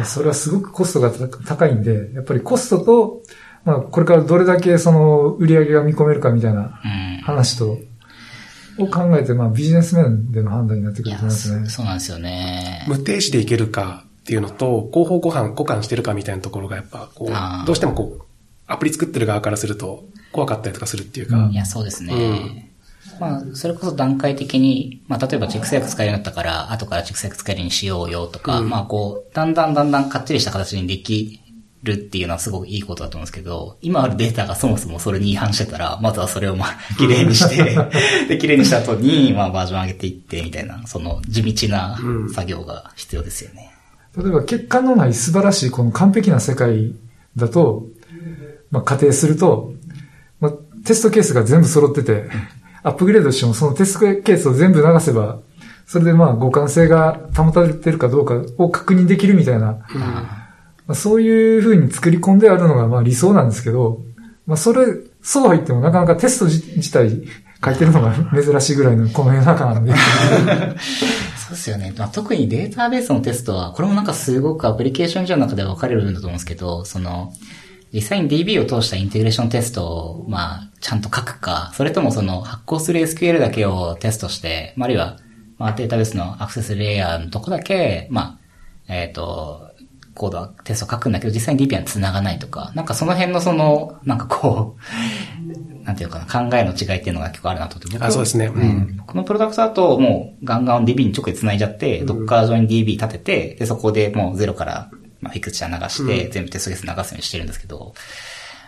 [0.05, 1.11] それはすごくコストが
[1.46, 3.22] 高いんで、やっぱりコストと、
[3.64, 6.88] まあ、これからどれだけその売り上げが見込めるかみたいなう
[7.68, 7.95] ん。
[8.78, 11.68] を考えて、まあ、ビジネス面での判断になってくると思いますね。
[11.68, 12.84] そうなんですよね。
[12.88, 18.24] 無停止でいけるかっていうのと、広報互換、互換してるかみたいなところがやっぱ、こう、どうしてもこう、
[18.66, 22.72] アプリ作ってる側からすると、怖かったりとかするっていうか、いや、そうですね。
[23.20, 31.40] まあ、それこそ段階的に、まあ、例えば熟成薬使えるようになったから、後から熟成薬使えるようにしようよとか、うんまあ、こう、だんだんだんだんかっちりした形にでき
[31.87, 37.79] るっていうのはすごくいいことだと思うんですけど、今あるデータがそもそもそれに違反してたら、まずはそれをまあ、 綺麗にして、
[38.29, 42.31] で、綺麗にした後に、まあ、バージョン上げていって、みたいな、その、地道なうん。
[42.31, 43.72] 作業が必要ですよね。
[44.16, 46.92] 例えば、欠陥のない素晴らしいこの完璧な世界
[47.37, 47.87] だと、
[48.70, 49.72] まあ、仮定すると、
[50.40, 50.53] まあ、
[50.85, 52.29] テストケースが全部揃ってて、
[52.83, 55.38] アップグレードしてもそのテストケースを全部流せば、
[55.87, 59.79] それでまあ互換性が保たれてるかどうかを確認できるみたいな、
[60.87, 64.03] まあ、そういう風に作り込んであるのがまあ理想なんですけど、
[64.46, 64.87] まあそれ、
[65.22, 67.11] そうは言ってもなかなかテスト自体
[67.64, 69.92] 書いてるのが珍しいぐらいのこの世の中なんで。
[71.37, 71.92] そうですよね。
[71.96, 77.33] まあ、特にデータベースのテストは、これもなんかすごくアプリケーション上の中で分かれる部分だと思うんですけど、その、
[77.92, 85.18] 実際に DB を通したインテグレーションテストを、まあ、ちゃんと書くか、それともその発行する SQL だけをテストして、まあ、あるいは、
[85.59, 88.38] まあ、データベースのアクセスレイヤーのとこだけ、ま
[88.88, 89.70] あ、えっ、と、
[90.16, 98.46] コードはテスト書くんだけど、実際に DB は繋がないとか、なんかその辺のその、なんかこう、なんていうかな、考えの違いっていうのが結構あるなと思って、あそうですね。
[98.46, 99.02] うん。
[99.07, 107.94] このプロダクトだともうガンガン DB に直で繋いじゃって、ドッカー上に DB 立てて、で、そこでもうゼロから、まあ、フィクチャー流して、全部テストケース流すようにしてるんですけど、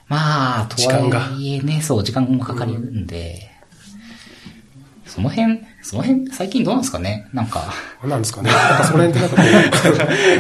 [0.07, 3.51] まあ、とはいえね、そう、時間もかかるんで、
[5.07, 7.29] その辺、その辺、最近どうなんですかね？
[7.33, 8.51] なんか、何なんですかね？
[8.51, 9.37] なんかその辺って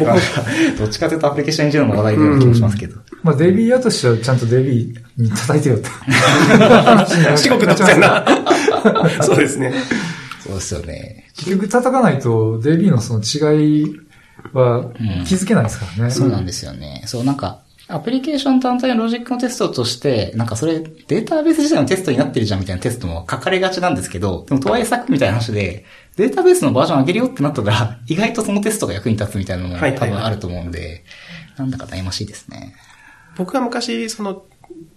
[0.05, 0.23] なんか
[0.79, 3.01] どっちかというとアプリケーションエンジニアの話題のような気もしますけど。
[3.23, 5.89] まあ DB 屋としてはちゃんと DB に叩いてよって。
[7.37, 8.25] 至極突然な。
[9.23, 9.73] そうですね。
[10.45, 11.25] そうですよね。
[11.37, 13.97] 結局叩かないと DB のその違い
[14.53, 14.85] は
[15.27, 16.11] 気づけないですからね。
[16.11, 17.03] そうなんですよね。
[17.07, 31.03] そう、なんか、アプリケーション単体のロジックのテストとして、なんかそれデータベース自体のテストになってるじゃんみたいなテストも書かれがちなんですけど、でもとはいえさっきみたいな話で、データベースのバージョン上げるよってなったら、意外とそのテストが役に立つみたいなのも多分あると思うんで、
[31.57, 32.75] なんだか悩ましいですね。
[33.37, 34.43] 僕が昔、その、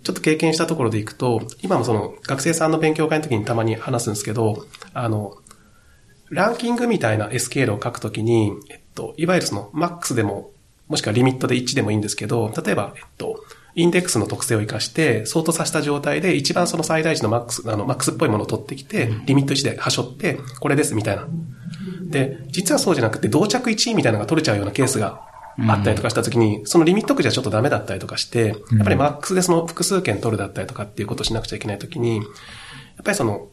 [0.04, 5.38] ちょっと経験したところでいくと、今もその学生さんの勉強会の時にたまに話すんですけど、あの、
[6.30, 10.52] ランキングみたいな SQL を書くときに、えっと、いわゆるその、マックスでも、
[10.92, 21.30] もしくはリミットで1でもいいんですけど、例えば、えっと、インデックスの特性を活かして、相当させた状態で一番その最大値のマックス、あの、マックスっぽいものを取ってきて、リミット1ではしょって、これですみたいな。
[22.08, 25.22] で、実はそうじゃなくて、同着1位みたいなのが取れちゃうようなケースが
[25.70, 32.26] あったりとかしたときに、そのリミット区じゃちょっとダメだったりとかして、やっぱりマックスでその複数件取るだったりとかっていうことをしなくちゃいけないときに、やっ
[33.06, 33.48] ぱりその、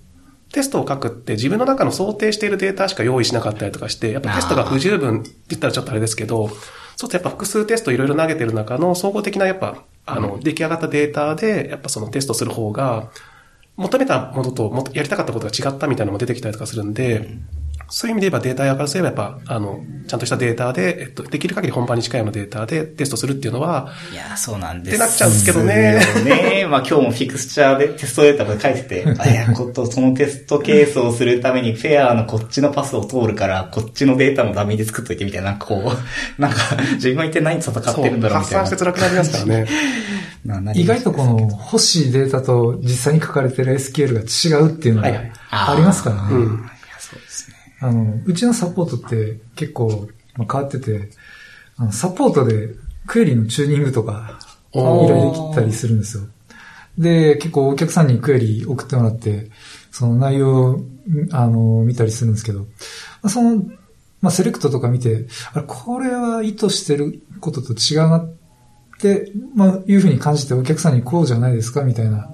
[0.52, 6.50] テストを書くって自分の中の想定しているデータしか用意しなかったりとかして、やっぱテストが不十分って言ったらちょっとあれですけど、
[6.98, 13.12] そうするとやっぱ複数テストいろいろ投げてる中の総合的なやっぱ、あの、出来上がったデータで、やっぱそのテストする方が、
[13.76, 17.38] 求めたものともやりたかったことが違ったみたいなのも出てきたりとかするんで、
[17.90, 24.96] そういう意味で言えばデータ屋からすればやっぱ、あの、ちゃんとしたデータで、えっと、できる限り本番に近いようなデータでテストするっていうのは、いや、そうなんです。
[24.96, 26.00] ってなっちゃうんですけどね。
[26.24, 35.92] ね まあ今日もフィクスチャーでテストデータで書いてて、あ、いや、こと、そのテストケースをするためにフェアのこっちのパスを通るから、こっちのデータもダミーで作っといてみたいな、なんかこう、
[36.40, 36.58] なんか、
[36.94, 38.58] 自分は一体何戦ってるんだろうみたいな。
[38.60, 39.66] 発散して辛くなりますからね。
[40.74, 41.40] 意外とこの
[41.72, 45.08] 欲しいデータと実際に書かれてる SQL が違うっていうのが
[45.50, 46.22] ありますからね。
[46.22, 46.70] はいはい、うん
[47.80, 51.10] あの、うちのサポートって結構、まあ、変わってて、
[51.76, 52.74] あの、サポートで
[53.06, 54.38] クエリのチューニングとか、
[54.72, 56.24] 依頼できたりするんですよ。
[56.98, 59.50] で、結構お客さんにクエリ送ってもらって、
[59.90, 60.80] その内容を、
[61.30, 62.66] あの、見たりするんですけど、
[63.28, 63.62] その、
[64.20, 68.30] まあ、セレクトとか見て、あれ、これは意図してることと違うなっ
[69.00, 72.28] て、まあ、いうふうに感じてお客さんにこうじゃないですかみたいな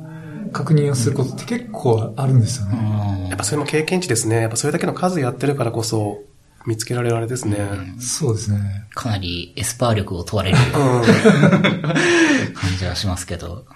[0.55, 3.27] 確認をすることって結構あるんですよね。
[3.29, 4.40] やっぱそれも経験値ですね。
[4.40, 6.23] やっぱそれだけの数やってるからこそ、
[6.67, 7.59] 見つけられるあれですね。
[8.01, 8.87] そうですね。
[8.95, 10.57] かなりエスパー力を問われる
[12.55, 13.67] 感じはしますけど。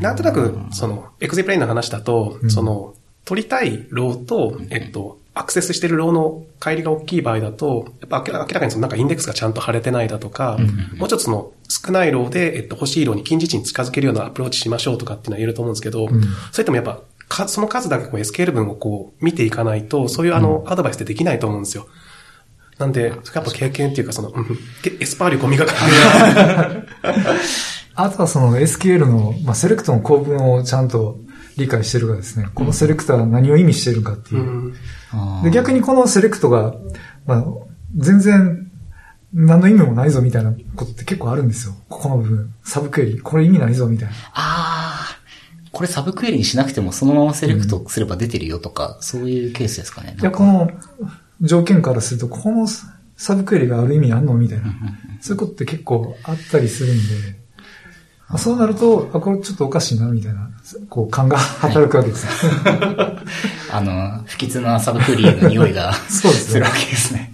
[0.00, 10.58] なんとなく、その、エクゼプレインの話だと、その、取りたい row と、えっと、アクセスしてる row の乖離が大きい場合だと、やっぱ明らかにそのなんかインデックスがちゃんと貼れてないだとか、
[10.96, 21.86] もうちょっとその少ない row で、えっと、欲しい row に近似値に近づけるようなアプローチしましょうとかっていうのは言えると思うんですけど、うん、それともやっぱ、かその数だけこう SQL 文をこう見ていかないと、そういうあの、アドバイスってできないと思うんですよ。
[22.78, 24.34] なんで、やっぱ経験っていうかその、
[25.00, 26.86] エスパー力を磨かない。
[27.94, 31.18] あとはその SQL の、まあ、 SELECT の構文をちゃんと
[31.56, 32.48] 理解してるかですね。
[32.54, 34.42] このセレクトは何を意味しているかっていう。
[34.42, 34.74] うん
[35.42, 36.74] で、逆にこのセレクトが、
[37.26, 37.44] まあ、
[37.96, 38.70] 全然、
[39.34, 41.74] 何の意味もないぞみたいなことって結構あるんですよ。
[41.88, 42.54] ここの部分。
[42.64, 43.20] サブクエリ。
[43.20, 44.14] これ意味ないぞみたいな。
[44.32, 45.18] ああ。
[45.70, 50.16] これサブクエリにしなくてもそのままセレクトすれば出てるよとか、うん、そういうケースですかね。
[50.20, 50.70] いや、この
[51.40, 52.66] 条件からすると、この
[53.16, 54.66] サブクエリがある意味あんのみたいな。
[55.20, 57.41] そういうことって結構あったりするんで、
[58.38, 60.50] そうなると、あ、これちょっとおかしいな、みたいな、
[60.88, 62.26] こう、勘が働くわけです。
[62.26, 63.22] は
[63.70, 67.32] い、あの、不吉なサブクエリの匂いが そうです、するわけですね。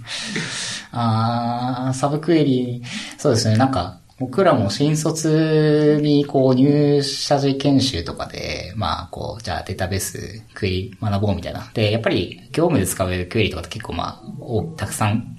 [0.91, 2.83] あサブクエリ、
[3.17, 11.71] そうですね、なんか、僕らも新卒にこう入社時研修とかで、まあこう、じゃあデータベースクエリ学ぼうみたいな。
[11.73, 15.35] で、やっぱり業務で使うクエリとかって結構まあ、たくさん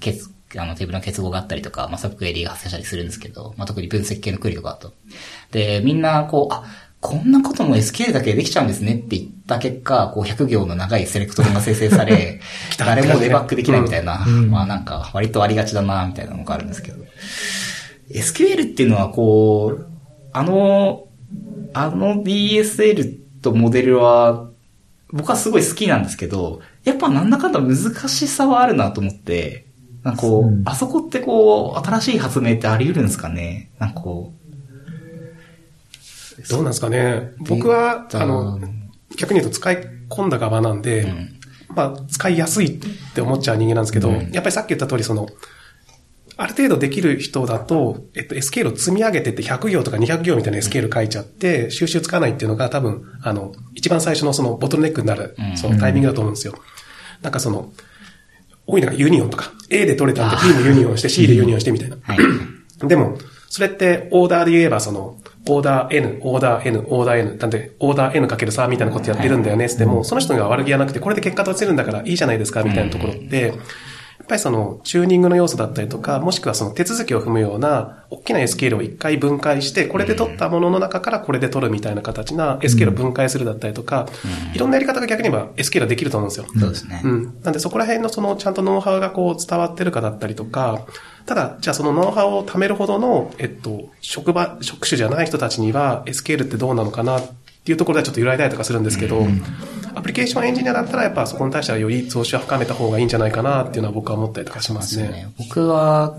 [0.57, 4.93] あの、テーブルの結合があったりとか、まあ、サブクエリが発生したりするんですけど、まあ、特に分析系のクエリとかだと。
[5.51, 6.63] で、みんな、こう、あ、
[7.01, 12.39] こんなことも SQL だけでできちゃうんですねって言った結果、こう100行の長いセレクト文が生成され、
[12.77, 17.03] 誰もデバッグできないみたいな、うん、まあなんか割とありがちだな、みたいなのがあるんですけど。
[18.11, 19.87] SQL っていうのはこう、
[20.31, 21.07] あの、
[21.73, 24.49] あの DSL とモデルは、
[25.11, 27.75] 僕はすごい好きなんですけど、やっぱなんだかんだ難
[28.07, 29.65] しさはあるなと思って、
[30.03, 33.71] なんかこう、うん、あそこってこう、新しい発明ってあり得るんですかね？
[33.79, 34.41] なんかこう。
[36.49, 37.31] どうなんですかね？
[37.39, 38.25] 僕は、あ。
[38.25, 38.59] の、
[39.15, 41.39] 逆に言うと使い込んだ側なんで、うん、
[41.75, 42.81] まあ、使いやすいっ
[43.13, 45.27] て思っちゃう人間なんですけど、うん、やっぱりさっき言った通り、その、
[46.37, 56.55] ある程度できる人だと、えっと、SQL を積み上げてって100行とか200行みたいな SQL 書いちゃって、収集つかないっていうのが多分、あの、一番最初のそのボトルネックになる、そのタイミングだと思うんですよ。
[57.21, 57.71] なんかその、
[58.71, 61.61] 多いのが UNION とか、A で取れたんで B も UNION して C で UNION。
[61.61, 61.97] してみたいな。
[62.01, 62.17] はい、
[62.87, 63.17] でも、
[63.49, 73.53] それってオーダーで言えばその、オーダー N、オーダー N、オーダー N、なんで、オーダー N かける3みたいなことやってるんだよね、っても、その人が悪気がなくて、これで結果出せるんだからいいじゃないですか、みたいなところって、
[74.21, 84.07] やっぱりその、チューニングの要素だったりとか、もしくはその手続きを踏むような、大きな SQL を一回分解して、これで取ったものの中からこれで取るみたいな形な SQL を分解するだったりとか、
[84.53, 86.45] いろんなやり方が逆に言えば SQL はできると思うんですよ。
[86.59, 87.01] そうですね。
[87.03, 87.33] うん。
[87.41, 90.85] なんでそこら辺のその、ちゃんとノウハウがこう伝わってるかだったりとか、
[91.25, 97.31] ただ、じゃあそのノウハウを貯めるほどの、えっと、職場、職種じゃない人たちには SQL ってどうなのかなっ
[97.63, 99.25] ていうところではちょっと揺らいだりとかするんですけど、
[99.95, 105.27] アプリケーションエンジニアだったらやっぱそこに対してはより増資は深めた方がいいんじゃないかなっていうのは僕は思ったりとかしますね。
[105.37, 106.17] 僕は、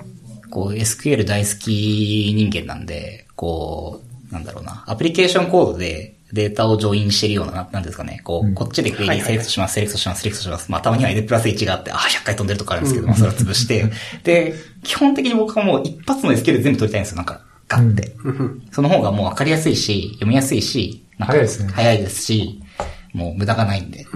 [0.50, 8.54] こう SQL 大好き人間なんで、こう、なんだろうな、アプリケーションコードでデータをジョインしてるような、なんですかね、こう、うん。
[8.54, 10.72] こっちでクエリーセレクトします、セレクトします、セレクトします。
[10.72, 13.84] まあ、たまには N プラス1があって、ああ、100回飛んでるとかあるんですけど、まあ、それを潰して、
[14.24, 18.14] で、基本的に僕はもう一発の SQL 全部取りたいんですよ、なんか、ガッて。
[18.70, 21.72] その方がもう分かりやすいし、読みやすいし、なんか早いですね。
[21.74, 22.61] 早いですし、
[23.12, 24.06] もう無駄がないんで。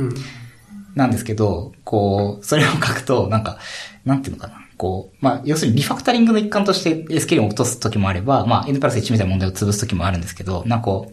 [0.94, 3.59] なんですけど、こう、それを書くと、なんか、
[4.04, 4.66] なんていうのかな。
[4.76, 11.12] こう、まあ、要するにリファクタリングの一環として SQL を落とす時もあれば、まあ、N プラス1みたいな問題を潰す時もあるんですけど、なんかこう、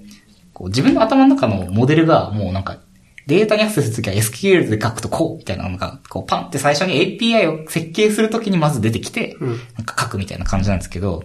[0.53, 2.79] こう自分の頭の中のモデルがもうなんか、
[3.25, 9.37] データにアクセスするときは SQL で書くとこうみたいなのが、こうパンって最初に API を設計するときにまず出てきて、
[9.77, 11.23] なんか書くみたいな感じなんですけど、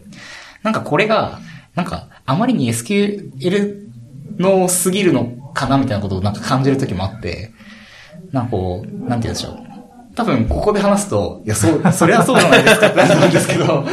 [0.62, 1.40] なんかこれが、
[1.75, 3.88] なんかあまりに SQL
[4.38, 7.53] のすぎるのかなみたいなことをなんか感じるときもあって、
[8.33, 9.57] なんかこう、なんて言うんでしょう。
[10.14, 13.85] 多分ここで話すと、いや、そう、それはそうじゃないですかってなんですけど、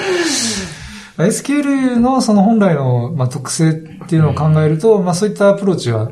[1.18, 3.74] SQL のその本来の、まあ、特性っ
[4.08, 6.12] ていうのを考えると、まあそういったアプローチは、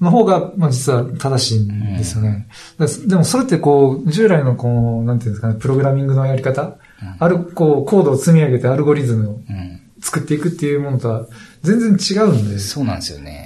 [0.00, 2.48] の方が、まあ実は正しいんですよね。
[2.78, 4.68] だでもそれってこう、従来のこ
[5.02, 6.76] う、なんていうんですかね、プログラミングのやり方、
[7.18, 9.80] ある、こう、コードを積み上げてアルゴリズムをうん。
[10.00, 11.26] 作っていくっていうものとは
[11.62, 13.45] 全然違うんで、そうなんですよね。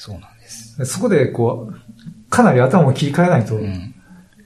[0.00, 0.82] そうなんです。
[0.86, 3.94] そこでこう、かなり頭を切り替えないとうん。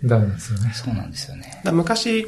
[0.02, 0.72] ダメなんですよね。
[0.74, 1.60] そうなんですよね。
[1.62, 2.26] だ昔、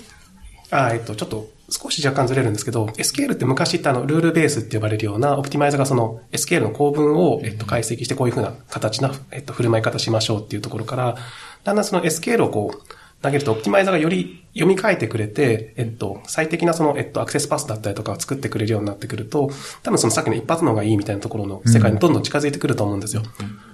[0.70, 11.16] あ、えっと、ちょっと少し若干ずれるんですけど、SQL って昔ってあの、ルールベースって呼ばれるような、オプティマイザーがその SQL の構文を、えっと、解析してこういうふうな形な、えっと、振る舞い方しましょうっていうところから、
[11.64, 12.80] だんだんその SQL をこう、
[13.22, 19.50] 投げると、オプティマイザーがより読み替えてくれて、えっと、最適なその、えっと、アクセスパスだったりとかを作ってくれるようになってくると、
[19.82, 23.22] 多分そのさっきの一発の方がいいみたいなところの世界にどんどん近づいてくると思うんですよ。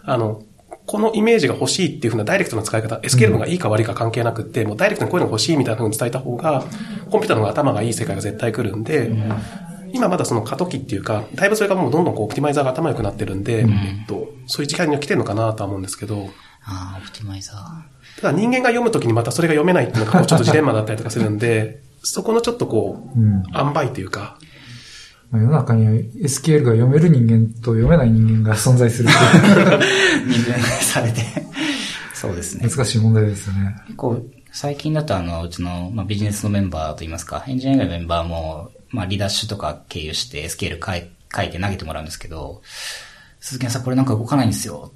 [0.04, 0.42] あの、
[0.86, 6.64] このイメージが欲しいっていうふうなダイレクトな使い方、SQL がいいか悪いか関係なくって、もうダイレクトにこういうのが欲しいみたいなふうに伝えた方が、
[7.10, 9.10] コンピューターの方が頭がいい世界が絶対来るんで、
[9.92, 16.30] 今まだその過渡期っていうか、だいぶそれがもうどんどんこうオプティマイザーが頭良くなってるんで、えっと、そういう時間には来てるのかなとは思うんですけど、
[16.64, 18.01] ああ、オプティマイザー。
[18.22, 23.42] ただ人間が読むときにまたそれが読めないっていうのがちょっとジレンマだったりとかするんで、 そこのちょっとこう、うん。
[23.52, 24.38] 塩梅というか、
[25.32, 29.80] まあ世の中には SQL が読める人間と読めない人間が存在するっていう
[30.26, 31.20] 二分されて。
[32.14, 32.68] そうですね。
[32.68, 33.74] 難しい問題ですよね。
[33.86, 42.62] 結構、最近だとあの、うちの、まあ、ビジネスのメンバーといいますか、エンジニア以外のメンバーも、まあ、 Redash とか経由して SQL 書い書いて投げてもらうんですけど、
[43.40, 44.92] 鈴木さんこれなんか動かないんですよ。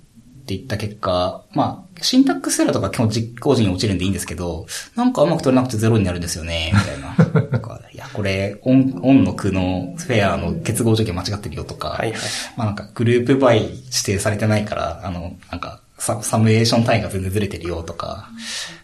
[0.46, 7.40] って言った結果、まあ、 syntax error とか基本実行時に落ちるんでいいんですけど、なんかうまく取れなくてゼロになるんですよね、みたいな。
[7.50, 12.20] なんかいや、これ、オン、オンの区のフェアの結合条件間違ってるよとか、はいはい
[12.56, 18.28] まあなんかグループバイ指定されてないから、あの、なんかササムエーション単位が全然ずれてるよとか、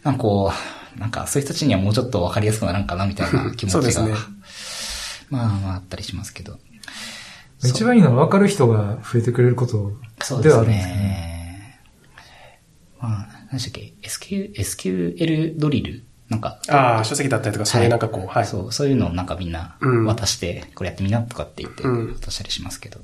[0.03, 0.53] なんかこ
[0.97, 4.15] う、なんかそういう人たちにはもうちょっとわかりやすくならんかなみたいな 気持ちが、そうですね
[5.31, 6.59] まあまああったりしますけど。
[7.65, 9.93] 一番いいのは分かる人が増えてくれること
[10.43, 11.32] ではあるんですね。
[13.03, 16.05] あ、何でしたっけ ?SQ、SQL ドリル？
[16.29, 18.47] なんか、ああ、書籍だったりとか、そういうなんかこう、はい。
[18.47, 23.01] そう、そういうのをなんかみんなうん渡して、これやってみなとかって言ってうん渡したりしますけど。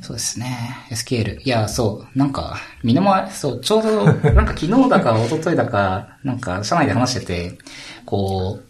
[0.00, 0.76] そうですね。
[0.90, 1.40] SQL。
[1.42, 7.58] いや、そう、なんか、みんなも、そう、ちょうど、 なんか昨日だか一昨日だか、なんか社内で話してて、
[8.06, 8.64] こう、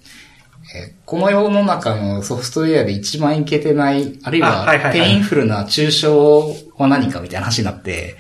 [0.77, 8.17] えーこの世の中のソフトウェアで一番いけてない、あるいは painful な抽象は何かみたいな話になって、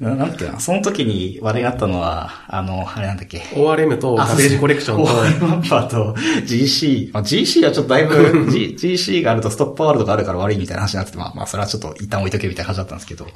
[0.00, 7.12] ななんだっけな、その時に話題になったのは、あの、あれなんだっけ？ORM とあ garbage collection と、 O/R mapperと GC。
[7.12, 13.28] まあ、GC はちょっとだいぶ、 G、GC があると stop world があるから悪いみたいな話になってて、まあ、まあ、それはちょっと一旦置いとけみたいな話だったんですけど、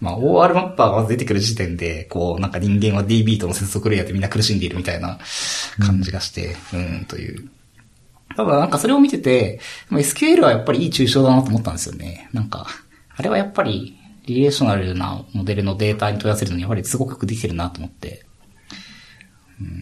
[0.00, 5.18] まあ、OR マッパーが出てくる時点で、こう、なんか人間は DB との接続レイヤーでみんな苦しんでいるみたいな
[5.78, 7.50] 感じがして、うん、という。
[8.34, 12.28] ただなんかそれを見てて、まあ SQL はやっぱりいい抽象だなと思ったんですよね。
[12.32, 12.66] なんか、
[13.16, 13.95] あれはやっぱり、
[14.26, 18.26] リレーショナルなモデルのデータに問い合わせるのにやっぱりすごくよくできてるなと思って、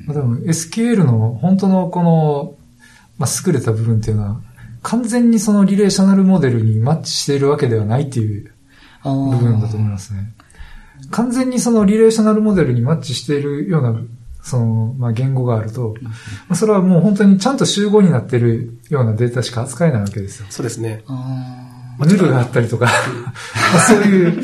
[0.07, 2.57] まあでも SQL の本当のこの、
[3.19, 4.41] まあ、優れた部分っていうのは、
[4.83, 8.53] 完全にそのリレーショナルモデルにマッチしているわけではないっていう
[9.03, 10.33] あ部分だと思いますね。
[11.11, 14.01] 完全にそのリレーショナルモデルにマッチしているような、
[14.43, 16.11] その、まあ、言語があると、ま
[16.51, 20.47] あ、それはもう本当にちゃんと集合になっているようなデータしか扱えないわけですよ。
[20.51, 21.03] そうですね。
[21.07, 21.64] あ
[22.01, 22.87] ヌルがあったりとか、
[23.73, 24.43] まあそういう、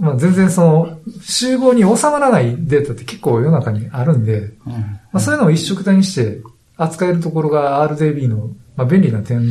[0.00, 4.72] まあ全然その、集合に収まらないデータって結構世の中にあるんで、ーうん。
[4.72, 4.78] ま
[5.14, 6.40] あそういうのを一色体にして
[6.76, 9.42] 扱えるところが RDB の、まあ、便利な点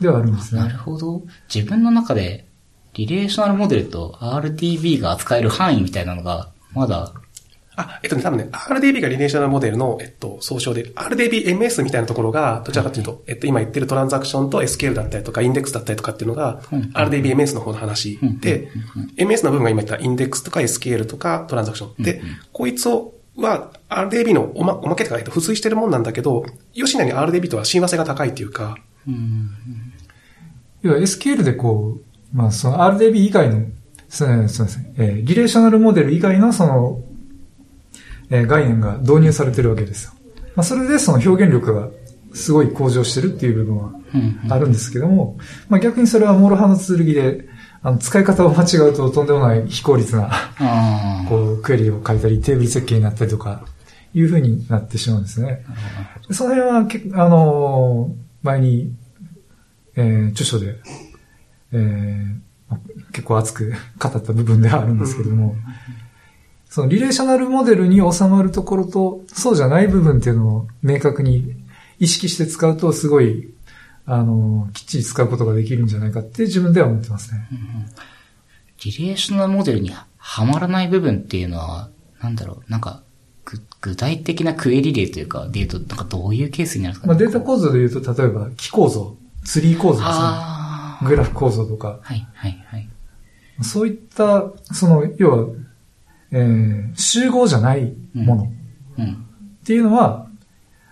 [0.00, 0.60] ではあるんですね。
[0.60, 1.22] なるほど。
[1.52, 2.46] 自分の中で
[2.94, 7.12] リレーショナルモデルと RDB が扱える範囲みたいなのが、まだ、
[7.80, 16.60] あ、えっとね、多分ね、RDB がリレーショナルモデルの、えっと、総称で、RDBMS みたいなところが、どちらかというと、えっと、今言ってるトランザクションと SQL だったりとか、インデックスだったりとかっていうのが、
[16.94, 18.68] RDBMS の方の話で、
[19.16, 22.02] MS の部分が今言ったインデックスとか SQL とかトランザクション。
[22.02, 22.22] で、
[22.52, 28.76] こいつを、は、RDB のおま、おまけとか、えっと、付随してるもんなんだけど、吉野に RDB とは親和性が高いっていうか、
[30.82, 33.66] 要は SQL でこう、まあその RDB 以外の、
[34.08, 37.02] すみません、えー relational model 以外のその、
[38.30, 40.12] えー概念が導入されてるわけですよ。
[40.56, 41.88] まあそれでその表現力が
[42.32, 43.90] すごい向上してるっていう部分は
[44.48, 45.36] あるんですけども、
[45.68, 47.48] まあ逆にそれは諸刃の剣で、
[47.82, 50.28] あの、使い方を間違うととんでもない非効率な、
[50.58, 53.64] あこう、クエリを書いたり、テーブル設計になったりとか、
[54.12, 55.64] いう風になってしまうんですね。
[56.30, 58.92] その辺はけ、あのー前に、
[59.96, 60.76] えー著書で、
[61.72, 62.24] えー
[62.70, 62.80] まあ
[63.12, 65.56] 結構熱く語った部分ではあるんですけども、
[66.70, 71.56] そのリレーショナルモデルに収まるところと、そうじゃない部分っていうのを明確に
[71.98, 73.52] 意識して使うと、すごい、
[74.06, 77.40] あのーきっちり使うことができるんじゃないかって自分では思ってますね。
[78.84, 81.90] リレーショナルモデルにはまらない部分っていうのは、
[82.22, 83.02] なんだろう、なんか、
[83.44, 87.24] ぐ具体的なクエリ例というか、で言うと、なんかどういうケースになるんですかまあ、ね。
[87.24, 91.08] データ構造で言うと、例えば、気構造、ツリー構造ですね。
[91.08, 92.88] グラフ構造とか、はい、はい、はい。
[93.62, 95.48] そういった、その、要は、
[96.32, 98.52] えー集合じゃないもの
[98.98, 99.06] うん。
[99.62, 100.26] っていうのは、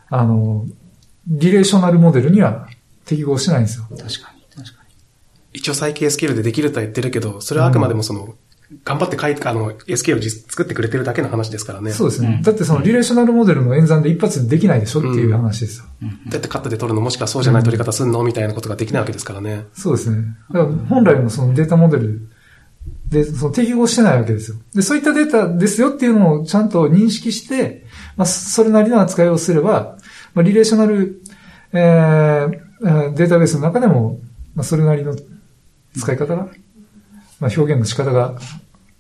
[0.09, 0.67] あの、
[1.27, 2.69] リレーショナルモデルには
[3.05, 3.85] 適合しないんですよ。
[3.91, 4.09] 確かに、
[4.65, 4.83] 確か
[5.53, 8.37] 一応再起 SQL でできるとは言ってるけど、それはあくまでもその、
[8.85, 11.91] 頑張って書いて、あの、SQL を実作ってくれてるだけの話ですからね。
[11.91, 12.29] そうですね。
[12.29, 15.87] うんだってそのリレーショナルモデルの演算で一発でできないでしょっていう話ですよ。
[16.29, 19.65] だってカットで取るのもしくはそうじゃない取り方すんのみたいなことができないわけですからね。
[19.73, 20.23] そうですね。
[20.53, 22.29] だから本来のそのデータモデル
[23.11, 24.57] で、その適合してないわけですよ。
[24.75, 27.85] で、そういったデータですよっていうのをちゃんと認識して、
[28.17, 29.97] まあ、それなりの扱いをすれば、
[30.35, 31.23] まあ、リレーショナル、
[31.73, 34.21] えーデータベースの中でも、
[34.55, 35.17] まあ、それなりの
[35.97, 36.49] 使い方が、
[37.41, 38.39] まあ、表現の仕方が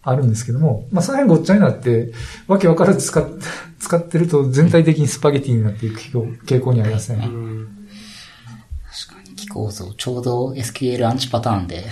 [0.02, 2.12] あるんですけども、まあ、その辺ごっちゃになって、
[2.46, 3.24] わけわからず使っ
[3.78, 7.28] 使ってると全体的にスパゲティになっていく傾向傾向にありますね。
[7.28, 7.68] うん。
[9.06, 11.86] 確かに、気構造、ちょうど SQL アンチパターンで、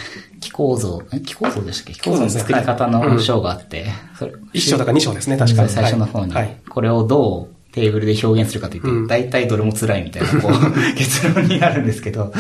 [0.47, 2.01] 気構造、え気構造でしたっけ？
[2.01, 3.86] 気構造の作り方の章があって、
[4.16, 5.68] それ一章だか二章ですね、確かに。
[5.68, 10.53] 最初の方にはい。、これをどうテーブルで表現するかというと、うん大体どれも辛いみたいな、こう、
[10.97, 12.32] 結論になるんですけど、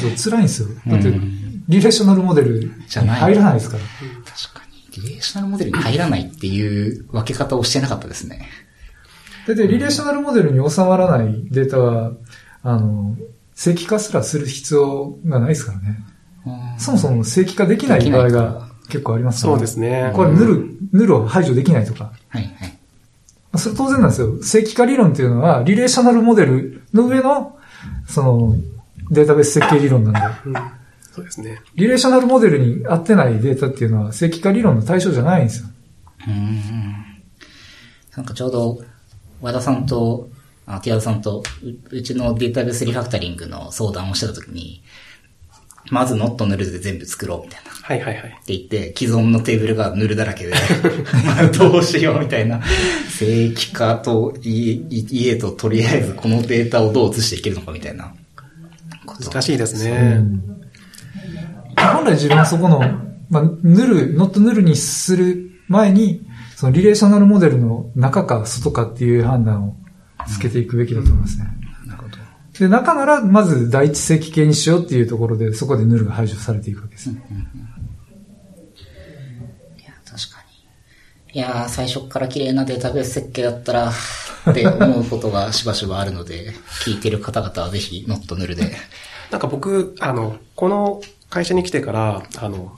[0.00, 0.68] そう辛いんですよ。
[0.88, 3.82] だってうん、リレーショナルモデルにじゃない入らないですから。
[4.24, 4.62] 確か
[4.96, 8.48] に、リレーショナルモデルに入らないっていう分け方をしてなかったですね。
[9.46, 12.12] だって、リレーショナルモデルに収まらないデータは、
[12.64, 13.16] あの、
[13.54, 16.04] 正規化すらする必要がないですからね。
[16.78, 20.12] そもそも正規化できない場合が結構ありますからそうですね。
[20.14, 22.12] これ、ヌル、ヌルを排除できないとか。
[22.28, 22.52] はい、はい。
[22.52, 22.68] ま
[23.52, 24.42] あそれ当然なんですよ。
[24.42, 27.58] 正規化理論っていうのは、リレーショナルモデルの上の、
[28.06, 28.56] その、
[29.10, 30.54] データベース設計理論なんで、うん
[31.16, 31.62] そうですね。
[31.74, 35.68] リレーショナルモデルに合ってないデータっていうのは正規化理論の対象じゃないんですよ。
[36.26, 36.94] うーん。
[38.14, 38.78] なんかちょうど、
[39.40, 40.28] 和田さんと、
[40.66, 44.82] あ、木田さんとう、うちのデータベースリファクタリングの相談をしてたときに、
[45.90, 47.70] まずノットヌルで全部作ろうみたいな。
[47.70, 48.30] はいはいはい。
[48.30, 50.54] って言って、既存のテーブルがヌルだらけで、
[51.24, 52.60] ま あどうしようみたいな。
[53.10, 58.12] 正規化と家家ととりあえずこのデータをどう移していけるのかみたいな。
[59.06, 60.22] 難しいですね。
[61.76, 62.80] 本来自分はそこの、
[63.30, 66.26] まあ、ヌル、ノットヌルにする前に、
[66.56, 69.76] そのリレーショナルモデルの中か外かっていう判断を
[70.26, 71.44] つけていくべきだと思いますね。
[71.44, 71.65] なるほど。
[72.58, 77.10] で、中なら、まず第一正規形にしようっていうところで、そこでヌルが排除されていくわけです。
[77.10, 77.18] いや、
[80.04, 80.42] 確か
[81.32, 81.38] に。
[81.38, 83.92] いやー、最初から綺麗なデータベース設計だったら、
[84.50, 86.52] って思うことがしばしばあるので、
[86.84, 88.72] 聞いてる方々はぜひノットヌルで。
[89.30, 92.76] なんか僕、あの、この会社に来てから、あの、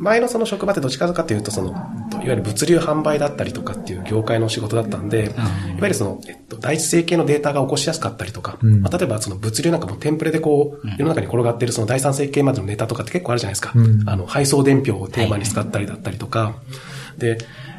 [0.00, 5.34] 前のその職場ってどっちかというと、その、いわゆる物流販売だったりとかっていう業界の仕事だったんで、いわ
[5.82, 8.80] ゆるその、えっと、第一成形のデータが起こしやすかったりとか、うん。
[8.80, 13.72] まあ、例えばその物流なんかもテンプレでこう、世の中に転がってるその第三成形までのネタとかって結構あるじゃないですか。
[13.74, 14.08] うん。
[14.08, 16.54] あの、配送伝票をテーマに使ったりだったりとか、
[17.18, 17.36] で、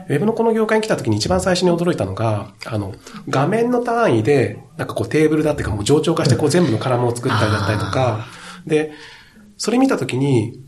[0.09, 2.93] ウェブのこの業界に来た時に一番最初に驚いたのが、あの、
[3.29, 8.25] 画面の単位で、なんかこうテーブルだっていうかもう上長化してこう全部のカラムを作ったりだったりとか、
[8.67, 8.91] で、
[9.57, 10.59] それ見た時に、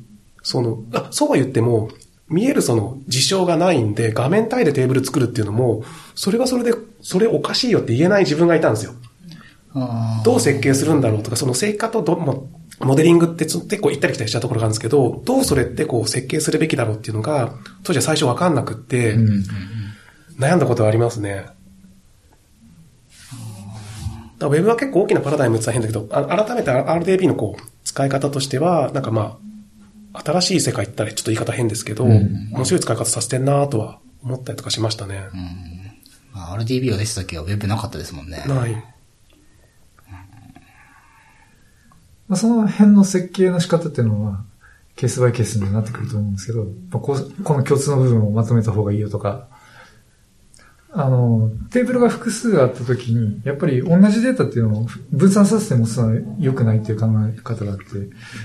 [0.44, 1.90] その、あ、そうは言っても、
[2.30, 5.84] 見えるその事象がないんで、画面単位でテーブル作るっていうのも、
[6.16, 8.94] それはそれで、それおかしいよって言えない自分がいたんですよ。
[10.24, 19.44] どう設計するんだろうとか、その成果とど、もモデリングって結構行ったり来たりしたところがあるんですけど、どうそれってこう設計するべきだろうっていうのが、当時は最初わかんなくって、うん。
[20.40, 21.46] 悩んだことはありますね。
[24.40, 29.38] ウェブは結構大きなパラダイムって大変だけど、あ改めて RDB のこう、使い方としては、なんかまあ、
[30.14, 35.24] 新しい世界って言ったらちょっと言い方変ですけど、うん面白い使い方させてんなとは思ったりとかしましたね。
[36.32, 38.44] まあ RDB を出てた時は Web なかったですもんね。
[38.48, 38.94] ない。
[42.28, 44.44] まあ、その辺の設計の仕方っていうのは、
[44.96, 46.66] ケースバイケースになってくると思うんですけど、
[47.00, 47.16] こ
[47.54, 49.48] の共通の部分をまとめた方がいいよとか、
[50.96, 57.84] あの、テーブルが複数あった時に、やっぱり同じデータっていうのを分散させて持つのは良くないっていう考え方があって、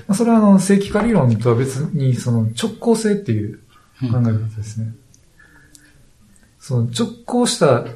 [0.06, 3.58] まあ、それはあの、正規化理論とは別に、その直行性っていう
[4.00, 4.94] 考え方ですね。
[6.58, 7.86] その直行したっ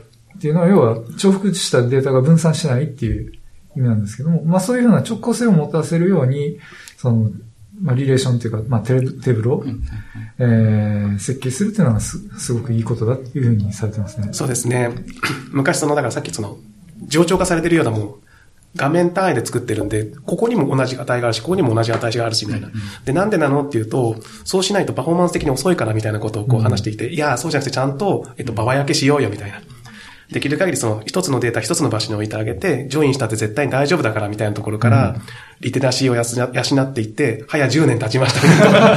[0.41, 3.33] ていうのは、要は重複したデータが分散しないっていう
[3.77, 6.59] 意味なんですけども、まあそういうふうな直行性を持たせるように、
[6.99, 7.31] その、
[7.83, 9.65] まあリレーションっていうか、まあテーブテーブルを、
[10.39, 14.29] えー設計するっていうのはすすごくいいことだっていうふうにされてますね。
[14.33, 14.91] そうですね。
[15.53, 16.59] 昔その、だからさっきその、
[17.07, 18.15] 冗長化されてるようなもん、
[18.75, 22.71] 画面単位で作ってるんで、ここにも同じ値があるし、ここにも同じ値があるし、みたいな。
[23.05, 29.61] で、なんでなのっていうと、そうしないとパフォーマンス的に遅いからみたいなことをこう話してきて、いや、そうじゃなくてちゃんと、えっと、場合分けしようよ、みたいな。
[30.33, 35.17] できる限りその一つのデータ一つの場所に置いてあげて、ジョインしたって絶対に大丈夫だからみたいなところから、
[35.61, 38.97] リテラシーをやす養っていって、早10年経ちましたみたいなやっ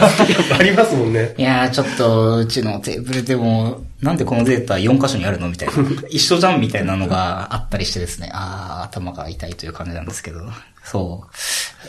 [0.50, 1.36] ぱありますもんね。
[1.38, 5.74] いやー、ちょっと、うちのテーブルでも、なんでこのデータ4箇所にあるのみたいな。
[6.10, 8.30] 一緒じゃんみたいなのがあったりしてですね。
[8.34, 10.40] あー、頭が痛いという感じなんですけど。
[10.84, 11.24] そ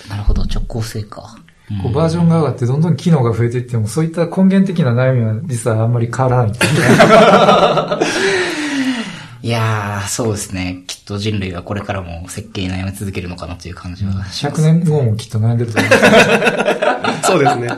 [0.07, 0.11] う。
[0.11, 1.37] なるほど、直行性か。
[1.39, 1.47] うん
[1.83, 6.53] こうバージョンが上がってどんどん機能が増えていっても、そういった根源的な悩みは実はあんまり変わらない。
[9.47, 10.83] いやー、そうですね。
[10.89, 14.61] きっと人類はこれからも設計に悩み続けるのかなという感じはします。
[14.61, 15.97] 100年後もきっと悩んでると思いま
[17.23, 17.29] す。
[17.29, 17.69] そうですね。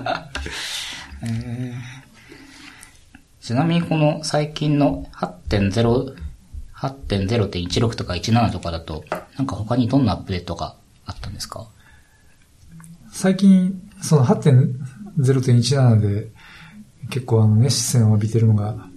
[3.42, 6.16] ちなみにこの最近の8.0、
[6.74, 9.04] 8.0.16とか17とかだと、
[9.36, 11.66] なんか他にどんなアップデートがあったんですか？
[13.12, 16.28] 最近、その8.0.17で
[17.10, 18.88] 結構あの熱視線を浴びてるのが、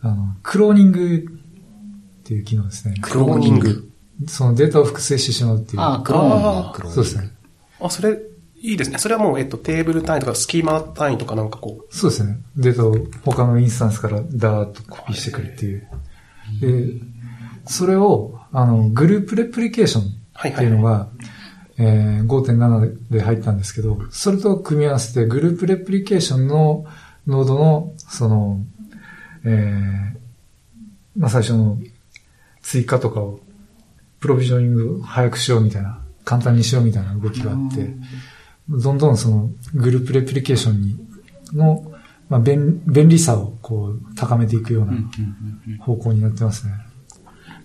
[0.00, 1.33] あの、クローニング
[2.24, 2.94] っていう機能ですね。
[3.02, 3.90] クローニング。
[4.26, 5.80] そのデータを複製してしまうっていう。
[5.82, 6.90] あー、クローン。
[6.90, 7.30] そうですね。
[7.80, 8.18] あ、それ、
[8.62, 8.98] いいですね。
[8.98, 12.38] それはもう、えっと、テーブル単位とか、スキーマ単位とかなんかこう、そうですね。
[12.56, 15.86] データを他のインスタンスからダーッとコピーしてくるっていう。
[16.60, 16.94] で、
[17.66, 21.08] それを、あの、グループレプリケーションっていうのが、
[21.76, 26.86] えー5.7で入ったんですけど、それと組み合わせてグループレプリケーションの
[27.26, 28.60] ノードの、その、
[29.44, 30.14] えー
[31.16, 31.78] まあ最初の
[32.64, 33.40] 追加とかを、
[34.18, 37.94] プロビジョニングを早くしようみたいな、簡単にしようみたいな動きがあって、
[38.68, 40.96] どんどんそのグループレプリケーションに
[41.52, 41.92] の、
[42.30, 44.94] まあ、便便利さをこう高めていくような
[45.80, 46.72] 方向になってますね。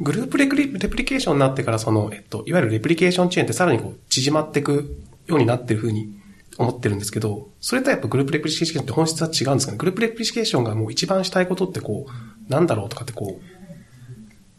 [0.02, 4.98] グループレプリレプリケーションになってから、その、えっと、いわゆるレプリケーションチェーンってさらにこう、縮まっていく
[5.28, 6.10] ようになってるふうに
[6.58, 9.78] 思ってるんですけど、それとやっぱ group replication って本質は違うんですかね？
[9.78, 13.59] group replication がもう一番したいことってこう、なんだろうとかってこう、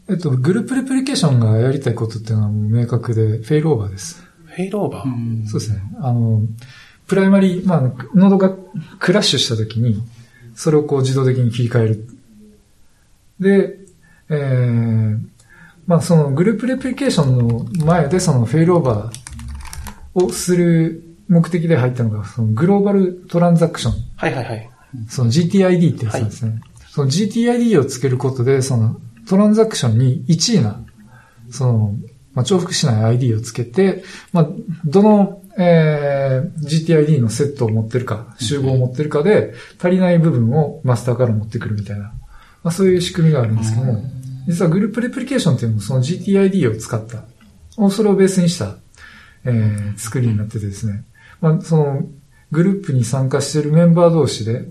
[0.09, 4.23] えっと、 group replication がやりたいことっていうのはもう明確で、 failover です。
[4.45, 5.47] failover？
[5.47, 5.81] そうですね。
[5.99, 6.41] あの、
[7.07, 7.81] プライマリー、まあ、
[8.15, 8.55] ノードが
[8.99, 10.03] クラッシュしたときに、
[10.55, 12.07] それをこう自動的に切り替える。
[13.39, 13.77] で、
[14.29, 15.19] えー、
[15.87, 23.93] まあそのグループレプリケーションの前でそのフェイルオーバーをする目的で入ったのが、そのグローバルトランザクション。
[24.15, 24.69] はいはいはい。
[25.09, 26.61] その GTID ってやつですね。
[26.89, 28.99] その GTID をつけることで、その
[29.31, 30.83] トランザクションに1位な、
[31.51, 31.95] その、
[32.33, 34.03] まあ、重複しない ID をつけて、
[34.33, 34.49] まあ、
[34.83, 42.13] どの、えー GTID のセットを持ってるか、集合を持ってるかで、足りない部分をマスターから持ってくるみたいな、ま
[42.65, 44.03] あ、そういう仕組みがあるんですけども、
[44.47, 47.23] 実はグループレプリケーションっていうのもその GTID を使った、
[47.89, 48.75] それをベースにした、
[49.45, 51.05] えー作りになっててですね、
[51.39, 52.03] まあ、その、
[52.51, 54.65] グループに参加しているメンバー同士で、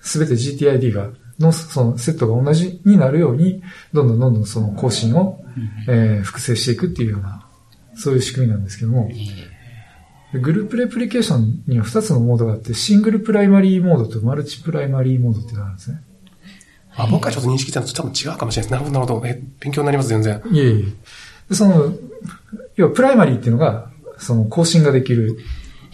[0.00, 3.62] すべて GTID が、の、そのセットが同じになるように、
[3.92, 5.42] どんどんどんどんその更新を、
[5.88, 7.46] えー複製していくっていうような、
[7.94, 9.10] そういう仕組みなんですけども、
[10.32, 16.02] でグループレプリケーションには2つのモードがあって、シングルプライマリーモードとマルチプライマリーモードっていうのがあるんですね。
[16.96, 18.70] あ、僕はちょっと認識したのと多分違うかもしれないです。
[18.72, 19.26] なるほど、なるほど。
[19.26, 20.42] え、勉強になります、全然。
[20.50, 20.84] いえいえ。
[21.50, 21.92] でその、
[22.76, 25.38] 要はプライマリーっていうのが、その更新ができる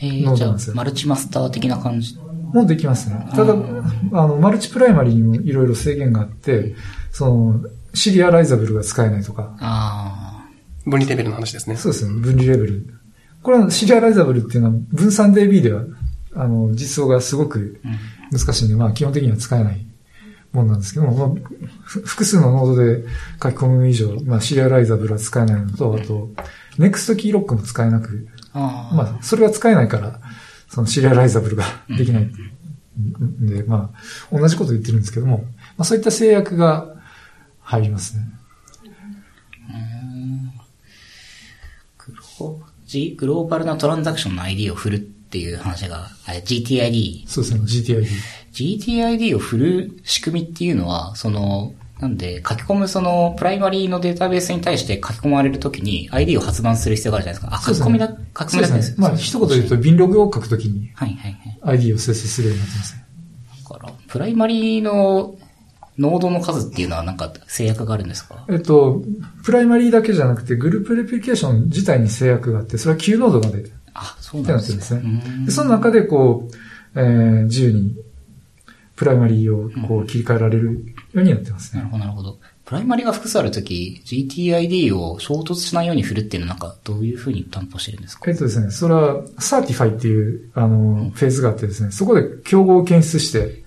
[0.01, 2.16] ノードなんですよ、マルチマスター的な感じ。
[2.53, 3.26] もできますね。
[3.30, 6.74] ただ、あの、マルチプライマリーにもいろいろ制限があって、
[7.11, 7.61] その、
[7.94, 10.46] シリアライザブルが使えないとか、あ
[10.84, 11.76] 分離レベルの話ですね。
[11.76, 12.86] そうですね、分離レベル
[13.42, 15.82] これはシリアライザブルっていうのは分散 DB では、
[16.34, 17.80] あの、実装がすごく
[18.30, 19.86] 難しいんで、まあ基本的には使えない
[20.53, 21.50] もんなんですけども、まあ、
[21.82, 23.05] ふ複数のノードで
[23.42, 26.30] 書き込む以上、まあシリアライザブルは使えないのと、あと、
[26.78, 28.94] ネクストキーロックも使えなく、ああ。
[28.94, 30.20] まあそれは使えないから、
[30.73, 31.64] そのシリアライザブルが
[31.99, 35.45] できないんで、まあ同じこと言ってるんですけども、
[35.77, 36.97] まあそういった制約が
[37.61, 38.23] 入りますね。
[41.99, 47.29] グロー G グローバルなトランザクションの ID を振るっていう話が、GTID。
[47.29, 48.07] そうですね、GTID。
[48.53, 57.57] GTID を振る仕組みっていうのは、その、なんで、書き込むその、プライマリーのデータベースに対して書き込まれるときに ID を発番する必要があるじゃないですか。
[57.57, 58.18] あ、書き込みだ、書き
[58.55, 58.96] 込みだけですね。
[58.98, 61.32] まあ一言で言うと、 binlog を書くときにはいはい
[61.62, 61.78] はい。
[61.78, 63.05] ID を生成するようになってますね。
[63.62, 65.36] だから、プライマリーの
[65.98, 68.44] ノードの数っていうのはなんか制約があるんですか？
[68.50, 69.05] えっと、
[69.44, 75.00] プライマリーだけじゃなくて、 Group Replication 自体に制約があって、それは9ノードまでってあ、そうななんっですね。
[75.00, 75.50] てるんですね。
[75.50, 77.94] その中で、こう、えー、自由に、
[78.96, 80.84] プライマリーをこう切り替えられる
[81.15, 81.83] ようになってますね。
[81.83, 82.39] なるほど、なるほど。
[82.65, 88.31] プライマリーが複数あるとき、GTID を衝突しないように振るっていうのはなんか、どういうふうに担保してるんですか？
[88.31, 93.63] えっとですね、それは、 certify っていう、あの、フェーズがあってですね、そこで競合を検出して。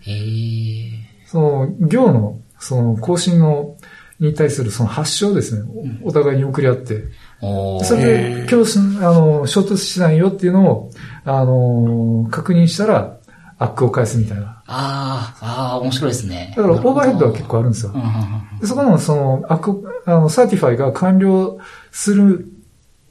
[1.27, 3.75] その、行の、その、更新の、
[4.17, 5.69] に対するそのハッシュをですね、
[6.01, 7.03] おお互いに送り合って、
[7.41, 8.81] それで、教師、あ
[9.11, 10.91] の、衝突しないよっていうのを、
[11.25, 13.14] あの、確認したら、
[13.57, 14.61] ACK を返すみたいな。
[14.67, 15.45] あー、
[15.75, 16.53] あー、面白いですね。
[16.55, 18.01] だから、オーバーヘッドは結構あるんですようん。
[18.01, 21.59] うんうんでそこの、その、アック、あの、サーティファイが完了
[21.91, 22.47] する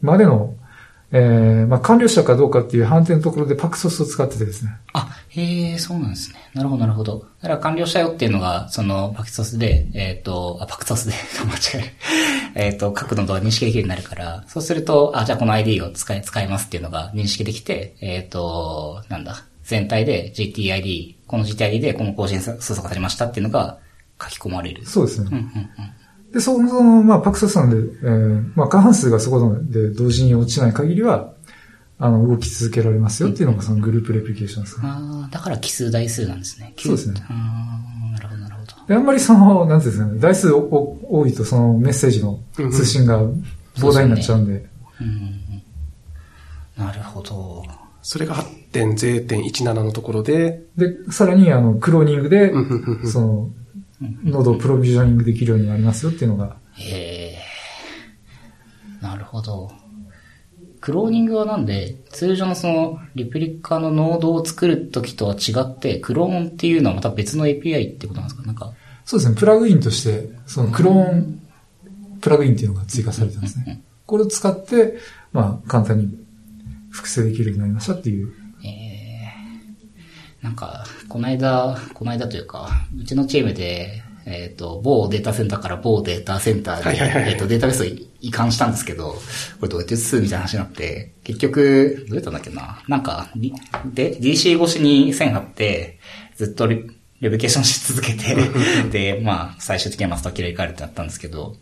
[0.01, 0.55] までの、
[1.12, 4.72] えー、まあ、完了したかどうかっていう判定のところで Paxos を使っててですね。
[4.95, 6.51] あ、へえ、そうなんですね。
[6.55, 7.26] なるほど、なるほど。
[7.40, 11.14] だから完了したよっていうのが、その、パクソスで、えっ、と、あ、パクソスで、
[11.45, 11.92] 間違える。
[12.57, 23.78] えっと、角度が認識できるようになるから、そうすると、あ、じゃあこの ID を使い、使いますっていうのが認識できて、えっ、と、なんだ、全体で GTID、この GTID でこの更新操作がされましたっていうのが
[24.22, 24.84] 書き込まれる。
[24.86, 25.28] そうですね。
[25.32, 25.48] うんうんう
[26.30, 26.32] ん。
[26.32, 31.32] で、その、その、まあ、パクソスなんで、えー、まあ、過半数がそこで同時に落ちない限りは、
[31.98, 34.86] あの、動き続けられますよっていうのがそのグループレプリケーションですね。
[34.86, 36.74] ああ、だから奇数台数なんですね。
[36.76, 38.86] そうですねああ、なるほど、なるほど。
[38.86, 43.22] で、あんまりその、なんていうんですかね、台数おお多いとそのメッセージの通信が
[43.76, 44.52] 膨大になっちゃうんで、
[45.00, 45.12] うんうん
[46.78, 46.84] うん。
[46.84, 47.84] なるほど。
[48.05, 48.34] それが
[48.72, 52.52] 8.0.17のところで、で、さらにあの、クローニングで
[53.07, 53.50] その、
[54.22, 57.38] ノードをプロビジョニングできるようになりますよっていうのが、へえ。
[59.00, 59.72] なるほど。
[60.82, 68.46] クローニングはなんで、通常のその、リプリカのノードを作るときとは違って、クローンっていうのはまた別の API ってことなんですか？
[68.46, 68.74] なんか、
[69.07, 71.40] そうですね、プラグインとして、そのクローン
[72.20, 73.82] プラグインっていうのが追加されてますね。
[74.05, 74.98] これを使って、
[75.32, 76.23] まあ、簡単に
[76.95, 78.32] 複製できるようになりましたっていう。
[78.64, 78.95] ええ
[80.42, 82.68] なんか、この間、この間というか、
[82.99, 87.86] うちのチームで、えっ、と、某データセンターから某データセンターで、えっ、と、データベースを
[88.20, 89.18] 移管したんですけど、こ
[89.62, 92.82] れどうやって移すみたいな話になって、結局、どうやったんだっけな？
[92.88, 93.55] なんか、リ
[93.86, 95.99] で、DC 越しに線貼って、
[96.36, 96.76] ずっとレ
[97.20, 98.36] レプリケーションし続けて、
[98.92, 101.57] で、まあ、最終的にはマスター切り替えるってなったんですけど、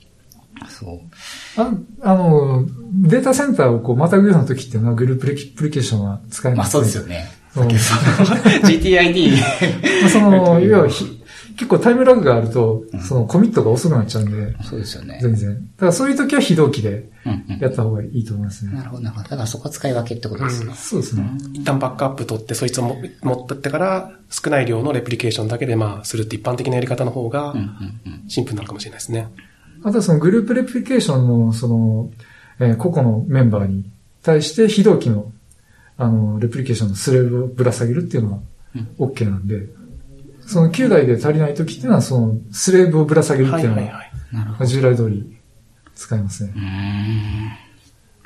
[0.69, 1.61] そう。
[1.61, 1.73] あ
[2.03, 2.65] あの、
[3.09, 7.31] データセンターをこう、またぐような時っていうのはグループレプリケーションは使えまあますそうですよね。
[7.53, 9.31] そうさっきその GTID
[10.01, 11.23] まあその、要はひ、
[11.57, 15.19] 結構タイムラグがあると、そのコミットが遅くなっちゃうんで、そうですよね。
[15.21, 15.55] 全然。
[15.55, 18.73] だからそういう時は非同期でうんうんやった方がいいと思いますね。
[18.73, 19.29] なるほど、なるほど。
[19.29, 20.73] だからそこは使い分けってことですね。
[20.75, 21.31] そうですね。
[21.53, 28.29] 一旦バックアップ取って、そいつをも持ってってから、少ない量のレプリケーションだけで、まあ、するって一般的なやり方の方がうん、うんうん。
[28.29, 29.29] シンプルなのかもしれないですね。
[29.85, 32.11] あとはそのグループレプリケーションの、その、
[32.61, 33.91] えー個々のメンバーに
[34.23, 35.33] 対して非同期の、
[35.97, 38.39] あの、レプリケーションのスレーブをぶら下げるっていうのは
[38.99, 39.67] OK なんで、
[40.47, 44.67] その9台で足りない時っていうのは、そのスレーブをぶら下げるっていうのは。
[44.67, 45.37] 従来通り
[45.95, 46.53] 使いますね。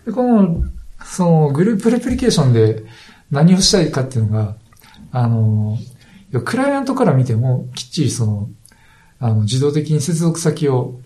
[0.04, 0.64] で、この、
[1.04, 2.84] そのグループレプリケーションで
[3.30, 4.56] 何をしたいかっていうのが、
[5.12, 5.78] あの、
[6.44, 8.50] クライアントから見てもきっちりその、
[9.18, 11.00] あの、自動的に接続先を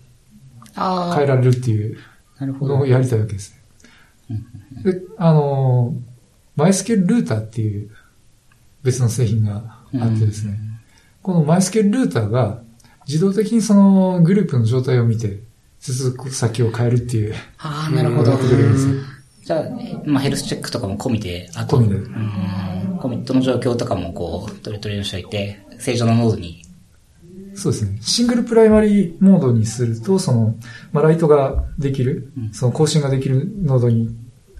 [0.75, 1.97] 変えられるっていう。
[2.45, 3.55] のをやりたいわけです
[4.29, 4.43] ね。
[4.83, 5.93] で、あの、
[6.57, 7.91] MySQL ルーターっていう
[8.83, 10.57] 別の製品があってですね、
[11.21, 12.61] この MySQL ルーターが
[13.07, 15.39] 自動的にそのグループの状態を見て
[15.79, 18.31] 接続先を変えるっていうああ、なるほど。
[19.43, 26.63] じゃあ、えまあヘルスチェックとかも込みで、あと、込みでうんコミットの状況とかもこう、取り取りにしておいて、正常なノードに。
[27.55, 27.97] そうですね。
[28.01, 30.55] シングルプライマリーモードにすると、その、
[30.93, 34.15] まあ、 write ができる、その更新ができるノードに、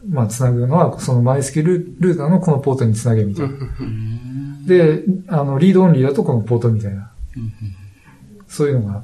[0.08, 3.54] まあ、つなぐのは、その MySQL ルーターのこのポートにつなげみたいな。
[3.54, 7.12] うんで、あの、 read only だとこのポートみたいな。
[7.36, 7.52] うん
[8.48, 9.04] そういうのが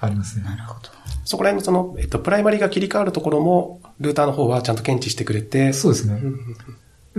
[0.00, 0.44] ありますね。
[0.44, 0.88] なるほど。
[1.24, 6.22] そこら辺のその、えっと、プライマリーが切り替わるところも、ルーターの方はちゃんと検知してくれて、そうですね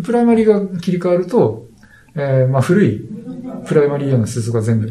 [0.03, 1.67] プライマリが切り替わると、
[2.15, 3.07] えーまあ古い
[3.67, 4.87] プライマリー用の接続が全部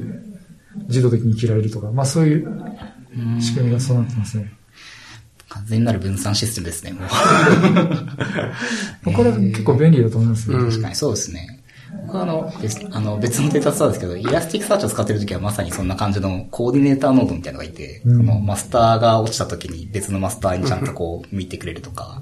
[0.87, 2.49] 自動的に切られるとか、まあそういう
[3.41, 4.53] 仕組みがそうなってますね。
[5.49, 7.09] 完全なる分散システムですね、もう。
[9.13, 10.59] これは結構便利だと思いますよ。
[10.59, 11.59] うん確かにそうですね。
[12.07, 22.21] 僕はあの、別あの別のデータストアですけど、 Elasticsearch を使ってるときはまさにそんな感じのコーディネーターノードみたいなのがいて、うんそのマスターが落ちたときに別のマスターにちゃんとこう見てくれるとか、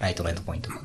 [0.00, 0.76] write のエンドポイントが。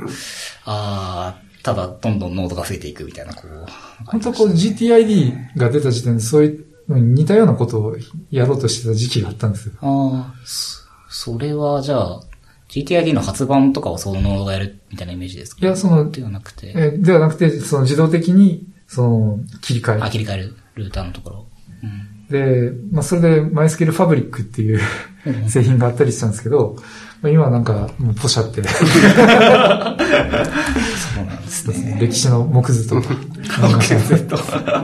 [0.65, 3.65] あー、ただどんどんノードが増えていくみたいな、こう。
[4.05, 6.65] 本当はこう GTID が出た時点でそういう
[6.95, 7.95] 似たようなことを
[8.31, 9.73] やろうとしてた時期があったんですよ。
[9.81, 12.21] ああ、そそれはじゃあ、
[12.69, 15.65] GTID の発番とかをそのノードがやるみたいなイメージですか？
[15.65, 20.11] いや、その、ではなくて、えーではなくて、その自動的に、その、切り替あ、え。
[20.11, 21.45] 切り替えるルーターのところ。
[21.83, 24.81] うんで、まあ、それで MySQL Fabric っていう
[25.47, 26.75] 製品があったりしたんですけど、
[27.21, 28.87] まあ、今はなんか、もうポシャって、そう
[31.25, 31.97] なんですね。
[31.99, 33.09] 歴史の木図とか。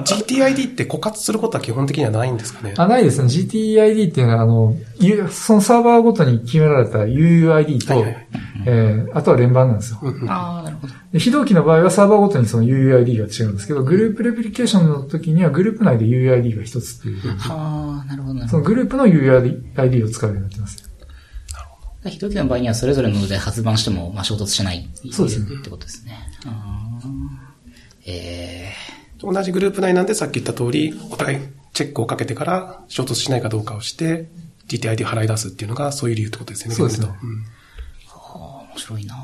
[0.04, 2.74] GTID って枯渇することは基本的にはないんですかね？
[2.78, 3.28] あ、ないですね。
[3.28, 8.28] GTID っていうのは、あの、ゆそのサーバーごとに決められた UUID と、はいはい
[8.66, 10.00] えーあとは連番なんですよ。
[10.28, 10.94] ああ、なるほど。
[11.12, 18.48] で非同期の場合はサーバーごとにその UUID が違うんですけど、グループレプリケーションの時にはグループ内で UUID が一つっていう、はあ、なるほど、なるほど。
[18.50, 20.90] そのグループの UUID を使うようになってます。
[22.06, 26.18] 一人の場合にはそれぞれので発版しても、まあ、衝突しないそうですねってことですね。
[26.46, 27.10] あー
[28.06, 28.74] え
[29.20, 31.40] 同じグループ内なんでさっき言った通り、お互い
[31.72, 34.30] チェックをかけてから衝突しないかどうかをして、
[34.68, 36.76] GTID を払い出すっていうのがそういう理由ってことですよね。
[36.76, 37.63] そうですねうとー、はあ、
[38.74, 39.16] 面白いな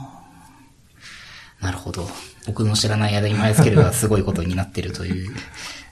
[1.62, 2.08] なるほど。
[2.48, 5.36] 僕の知らない間にマイスケルがすごいことになってるという。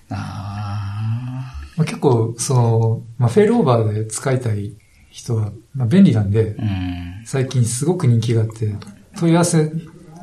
[0.09, 4.77] あまあ、結構、その、まあ、フェイルオーバーで使いたい
[5.11, 7.25] 人は、まあ、便利なんでー、うん。
[7.25, 8.73] 最近すごく人気があって、
[9.17, 9.71] 問い合わせ、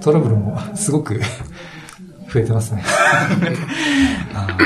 [0.00, 1.20] トラブルもすごく
[2.32, 2.82] 増えてますね。
[4.34, 4.58] あ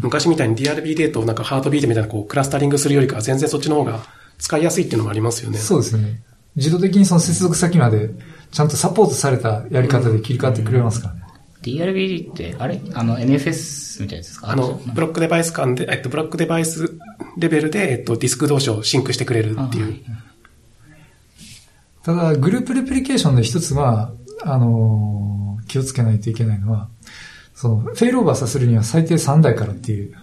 [0.00, 4.00] 昔みたいに DRB データをなんかハートビートみたいなこうクラスタリングするよりかは全然そっちの方が
[4.38, 5.58] 使いやすいっていうのもありますよね。
[5.58, 6.22] そうですね。
[6.58, 8.10] 自動的にその接続先まで、
[8.50, 11.22] ちゃんとサポートされたやり方で切り替わってくれますからね。
[11.62, 16.98] DRBD って、あれあの、NFS みたいですかあの、ブロックデバイス間で、えっと、ブロックデバイス
[17.36, 20.00] レベルで、えっと、ディスク同士をシンクしてくれるっていう。
[22.02, 25.38] ただ、グループレプリケーションで一つは、あのー
[25.68, 26.88] 気をつけないといけないのは、
[27.54, 30.14] その、フェイルオーバーさせるには最低3台からっていう、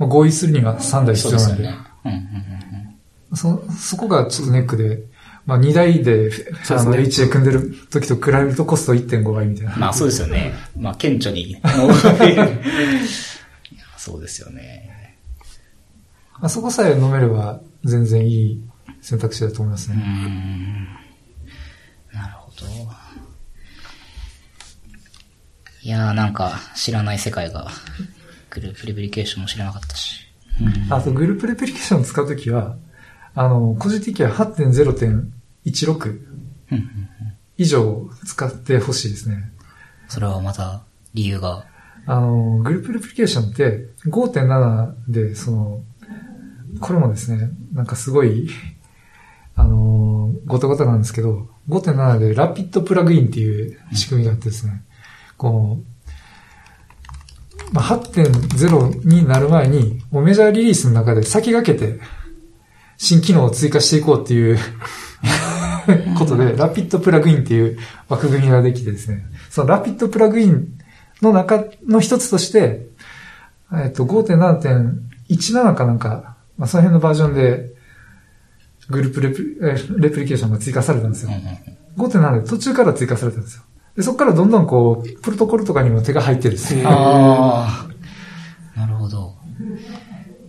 [0.00, 1.56] 合意するには3台必要なん。
[1.56, 1.76] で、でね。
[2.04, 2.12] うん。
[2.12, 2.18] うん。
[2.18, 2.22] うん。
[3.34, 5.02] そ、そこがちょっとネックで、
[5.46, 6.30] まあ2台で、
[6.64, 9.76] そうあの、ですね HA 組んでる時と比べるとコスト1.5倍みたいな。
[9.76, 10.52] まあそうですよね。
[10.76, 11.60] まあ顕著に。
[13.96, 15.16] そうですよね。
[16.40, 18.62] まあ、そこさえ飲めれば全然いい
[19.00, 19.96] 選択肢だと思いますね。
[19.96, 20.88] ん。
[22.12, 22.66] なるほど。
[25.82, 27.68] いやーなんか知らない世界が、
[28.50, 30.20] グループレプリケーションも知らなかったし。
[30.60, 32.76] うんあと、グループレプリケーションを使うときは、
[33.34, 36.10] あの、個人的には8.0.16
[36.70, 37.08] うんうん
[37.58, 39.52] 以上使ってほしいですね。
[40.08, 40.82] それはまた
[41.14, 41.66] 理由が？
[42.06, 45.82] あの、グループレプリケーションって5.7で、その、
[46.80, 48.48] これもですね、なんかすごい、
[49.54, 54.82] あの、ごたごたなんですけど、5.7でラピッドプラグインっていう仕組みがあってですね、
[55.36, 62.00] こう、まあ、8.0になる前に、もうメジャーリリースの中で先駆けて、
[63.02, 64.58] 新機能を追加していこうっていう
[66.16, 67.76] ことで、ラピッドプラグインっていう
[68.08, 70.68] 枠組みができてですね、そのラピッドプラグイン
[71.20, 72.86] の中の一つとして、
[73.72, 77.72] えっと、5.7.17かなんか、まあ、その辺のバージョンで、
[78.88, 81.34] グループレプえーレプリケーションが追加されたんですようん。
[81.34, 83.64] うん5.7で途中から追加されたんですよ。
[83.96, 86.84] で、そこからどんどんこう、プロトコルとかにも手が入ってですね。
[86.86, 87.86] あ
[88.76, 89.34] あ、なるほど。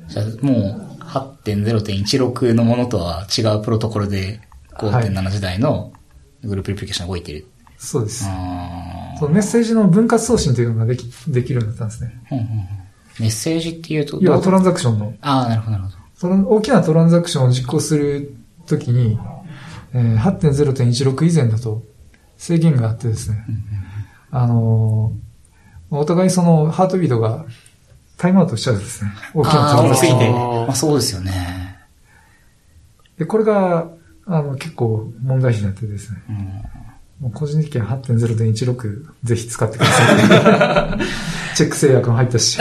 [0.08, 4.42] じゃあもう8.0.16のものとは違うプロトコルで
[4.76, 5.94] 5.7時代の
[6.44, 7.48] グループレプリケーションが動いてる。
[7.78, 8.26] そうです。
[8.28, 12.22] あそのメッセージの分割送信というのができ、できるようになったんですね。
[12.32, 12.84] あ、うんうんうん
[13.20, 15.96] メッセージっていうと、要はトランンザクションの、ああ、なるほど、なるほど。
[16.16, 18.36] その大きなトランザクションを実行する
[18.66, 19.20] ときに、
[19.94, 21.84] えー8.0.16以前だと
[22.38, 23.46] 制限があってですね、
[24.32, 25.24] あのー
[25.96, 27.46] お互いそのハートビートが
[28.24, 29.12] タイムアウトしちゃうんですね。
[29.34, 30.28] 大きなトランザクション大きすぎて。
[30.28, 31.78] あーまあそうですよね。
[33.18, 33.90] で、これが、
[34.26, 36.24] あの、結構問題児になってですね。
[37.20, 41.00] もう個人的には8.0.16ぜひ使ってください。
[41.58, 42.58] チェック制約も入ったし。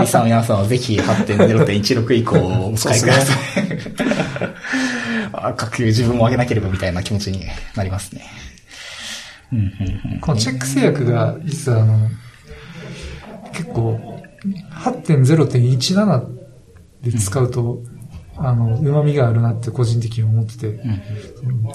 [0.00, 3.36] リさん皆さんはぜひ8.0.16以降をお使いください。
[5.32, 7.44] あ各自分も上げなければみたいな気持ちに
[7.76, 8.24] なりますね。
[9.52, 12.10] うんうんうんこのチェック制約が、実はあの、
[13.52, 14.13] 結構、
[14.44, 16.26] 8.0.17
[17.02, 17.80] で使うと、
[18.36, 20.80] あの、旨味があるなって個人的に思ってて、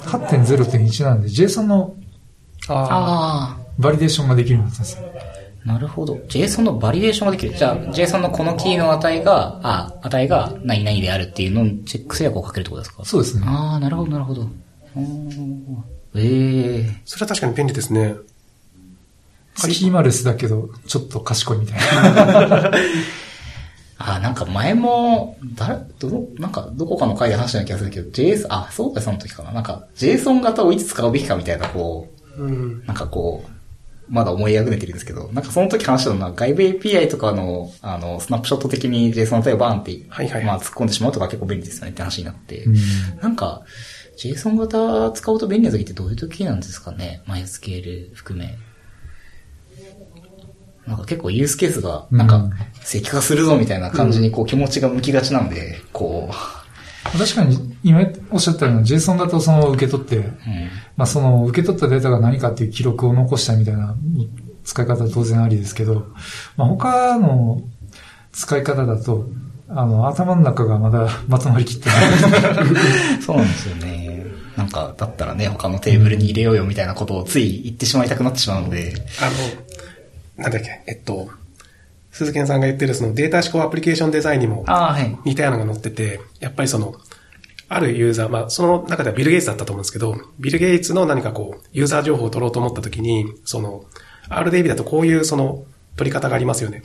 [0.00, 1.94] 8.0.17で JSON の
[2.68, 5.08] ああバリデーションができるようになったんですよ。
[5.64, 6.14] あ、なるほど。
[6.28, 7.54] JSON のバリデーションができる。
[7.56, 13.04] じゃあ、JSON のこのキーの値が、あ、値が何々であるっていうのにチェック制約をかけるってことですか？
[13.04, 13.44] そうですね。
[13.46, 14.48] ああ、なるほど、なるほど。
[16.16, 18.16] ええそれは確かに便利ですね。
[19.56, 22.70] スキーマレスだけど、ちょっと賢いみたいな。
[24.02, 29.52] あ、なんか前も、誰、ど、なんかどこかの回で話したような気がするけど、JSON、あ、そうか、その時かな。
[29.52, 32.86] なんか、JSON 型をいつ使うべきかみたいな、こうんう、。
[32.86, 33.50] なんかこう、
[34.08, 42.74] まだ思いあぐねてるんですけど、なんかその時話したのは、外部 API とかの、あの、スナップショット的に JSON の値をバーンって、はいはいまあ突っ込んでしまうとか結構便利ですよねって話になって、うん
[43.20, 43.62] なんか、
[44.16, 48.56] JSON 型使うと便利な時ってどういう時なんですかね MySQL 含め。
[50.86, 52.52] なんか結構ユースケースが、なんかうん、
[52.82, 56.30] 石化するぞみたいな感じにこう気持ちが向きがちなんで、こ
[57.04, 60.34] 確かに、今おっしゃったような JSON 型をそのまま受け取って、う、うん。
[60.96, 63.96] まあその受け取ったデータが何かっていう記録を残したみたいな
[64.64, 66.06] 使い方は当然ありですけど、
[66.56, 67.62] まあ他の
[68.32, 69.28] 使い方だと、
[69.68, 71.98] あの、頭の中がまだ まとまりきってない。
[73.24, 74.26] そうなんですよね。
[74.56, 79.69] なんか、だったらね、他のテーブルに入れようよみたいなことをつい言ってしまいたくなってしまうので、あの、
[80.40, 81.28] なんだっけ、えっと、
[82.10, 84.64] 鈴木さんが言ってるそのデータ思考アプリケーションデザインにも。
[85.24, 86.94] 似たようなのが載ってて、やっぱりその、
[87.68, 93.84] あるユーザー、まあ、その中ではビル・ゲイツだったと思うんですけど、ビル・ゲイツの何かこう、ユーザー情報を取ろうと思ったときに、その、
[94.28, 95.64] RDB だとこういうその、
[95.96, 96.82] 取り方がありますよね。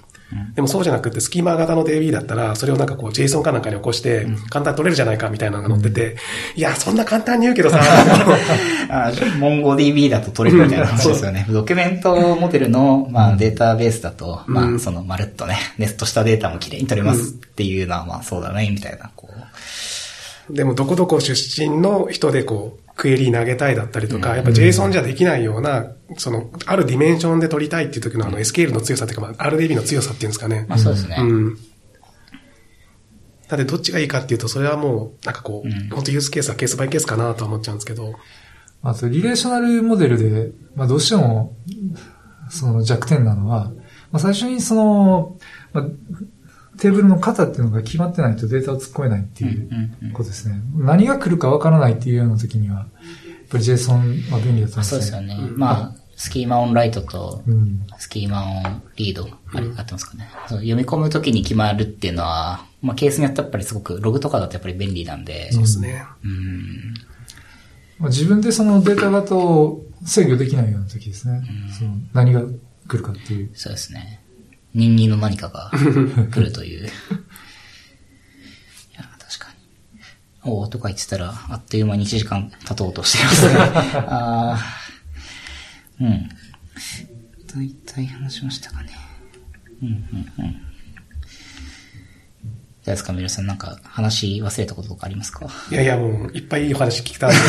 [0.55, 6.17] でもそうじゃなくて、スキーマ型の DB だったら、それをなんかこう、JSON かなんかに起こして、簡単に取れるじゃないかみたいなのが載ってて、
[6.55, 7.80] いや、そんな簡単に言うけどさ、
[8.89, 11.45] あ MongoDB だと取れるみたいな話ですよね。
[11.49, 19.36] ドキュメントモデルの、まあ、データベースだと、まあ、その、まるっとね、ネストしたデータも綺麗に取れますっていうのは、まあ、そうだね、みたいな、こう。
[20.49, 30.65] でもどこどこ出身の人でこう、クエリー投げたいだったりとか、やっぱ JSON じゃできないような、その、あるディメンションで取りたいっていう時のあの SQL の強さっていうか、まあ、RDB の強さっていうんですかね。
[30.69, 31.17] まあ、そうですね。
[31.19, 31.55] うん。
[33.47, 38.13] だってどっちがいいかっていうと、それはもう、なんかこう、うん本当ユースケースはケースバイケースかなとは思っちゃうんですけど、
[38.81, 41.55] あと、リレーショナルモデルで、まあどうしても、
[42.49, 43.71] その弱点なのは、
[44.11, 45.37] まあ最初にその、
[45.73, 45.85] まあ、
[46.78, 50.61] テーブルの型っていうのが決まってないとデータを突っ込めないっていううんうんことですね。
[50.76, 52.88] 何が来るかわからないっていうような時には、やっ
[53.49, 54.84] ぱり JSON は便利だと思いあますね。
[54.84, 55.38] そうですよね。
[55.55, 57.86] まあ、スキーマオンライトと、うん。
[57.97, 60.30] スキーマオンリード、あれ、合ってますかね。
[60.47, 66.05] そう読み込むときに決まるっていうのは、まあ、ケースによってやっぱりすごく、ログとかだとやっぱり便利なんで、そうですね。
[66.23, 66.93] うん。
[67.99, 71.41] まあ、自分でそのデータ型を制御できないような時ですね。
[71.78, 72.41] その何が
[72.88, 73.51] 来るかっていう。
[73.53, 74.21] そうですね。
[74.76, 75.71] 人間の何かが
[76.32, 76.88] 来るという。
[76.88, 76.89] い
[78.93, 79.55] や、確かに。
[80.43, 83.53] おーとか言ってたら、あっという間に1時間経とうとしていますね。
[84.07, 86.30] あーうん。
[87.55, 88.89] 大体話しましたかね。
[89.82, 89.95] うん、うん、
[90.39, 90.53] うん。
[90.53, 90.59] ど
[92.91, 93.45] うですか、ミルさん。
[93.47, 95.47] なんか話忘れたこととかありますか？
[95.71, 97.36] いやいや、もう、いっぱいいいお話聞きたい。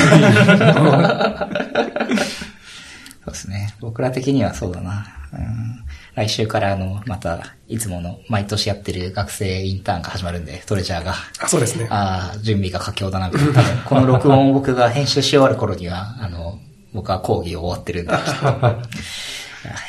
[3.24, 3.74] そうですね。
[3.81, 5.07] 僕ら的にはそうだな。
[5.33, 5.85] うん、
[6.17, 11.14] 来週からあの、また、いつもの毎年やってる学生インターンが始まるんで、トレジャーが。
[11.41, 11.87] あ、そうですね。
[11.91, 13.29] ああ、準備が佳境だな。
[13.31, 13.55] 多分、
[13.85, 16.59] この録音を僕が編集し終わる頃には、あの、
[16.95, 18.25] 僕は講義終わってるんで、 やや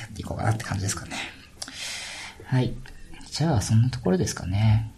[0.05, 1.13] っていこうかなって感じですかね。
[2.45, 2.73] はい。
[3.31, 4.91] じゃあ、そんなところですかね。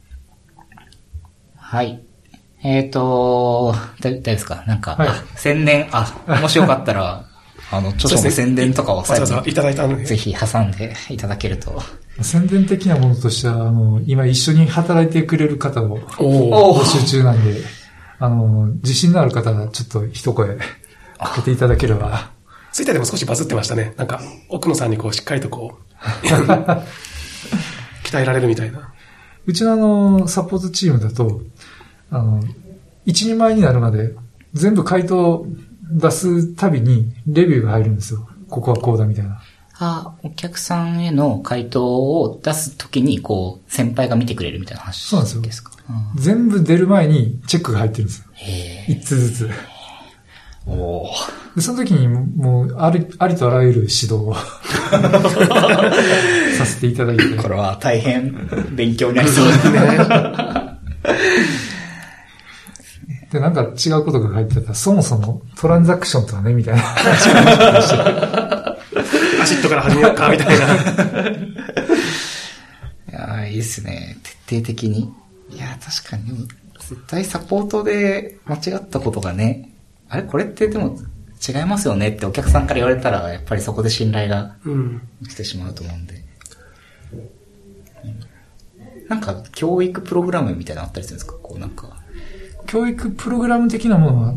[1.55, 2.01] はい。
[2.63, 4.63] えっ、ー、と、だ、大丈夫ですか？
[4.65, 6.11] なんか、はいあ宣伝、あ、
[6.41, 7.28] もしよかったら、
[7.71, 10.05] あの、著書の宣伝とかをわざわざいただいたので。
[10.05, 11.81] ぜひ挟んでいただけると。
[12.21, 17.61] 宣伝的なものとしては、あの、今一緒に働いてくれる方を募集中なんで、
[18.19, 20.57] あの、自信のある方はちょっと一声
[21.17, 22.31] かけていただければ、
[22.71, 23.93] ツイッターでも少しバズってましたね。
[23.97, 26.27] なんか、奥野さんにこう、しっかりとこう、
[28.03, 28.93] 鍛えられるみたいな。
[29.45, 31.41] うちのあの、サポートチームだと、
[32.11, 32.43] あの、
[33.05, 34.13] 一人前になるまで、
[34.53, 35.45] 全部回答
[35.89, 38.27] 出すたびに、レビューが入るんですよ。
[38.49, 39.41] ここはこうだみたいな。
[39.81, 45.63] あ、お客さんへの回答を出すときに、こう、先輩が見てくれるみたいな話そうなんですよ
[46.15, 48.25] 全部出る前にチェックが入ってるんですよ。
[48.33, 48.93] へえ。
[48.93, 49.49] 一つずつ。
[50.67, 54.35] おーで、その時にもう、あり、ありとあらゆる指導を
[56.57, 57.23] させていただいて。
[57.37, 59.79] これは大変勉強になりそうですね。
[63.31, 66.81] で、なんか違うことが書いてたら、そもそもトランザクションとはね、みたいな。
[66.81, 66.85] ア
[69.45, 70.53] シッドから始めようか、みたいな。
[73.09, 74.17] いやーいいっすね。
[74.47, 75.11] 徹底的に。
[75.49, 76.47] いやー確かに、
[76.79, 79.69] 絶対サポートで間違ったことがね、
[80.09, 80.97] あれこれってでも
[81.47, 85.01] 違いますよねってお客さんから言われたら、やっぱりそこで信頼がうん。
[85.27, 86.13] 来てしまうと思うんで。
[86.13, 86.19] うん
[89.09, 91.33] なんか、教育プログラムみたいなのあったりするんですか？
[91.41, 91.97] こうなんか。
[92.69, 94.35] 教育プログラム的なものは、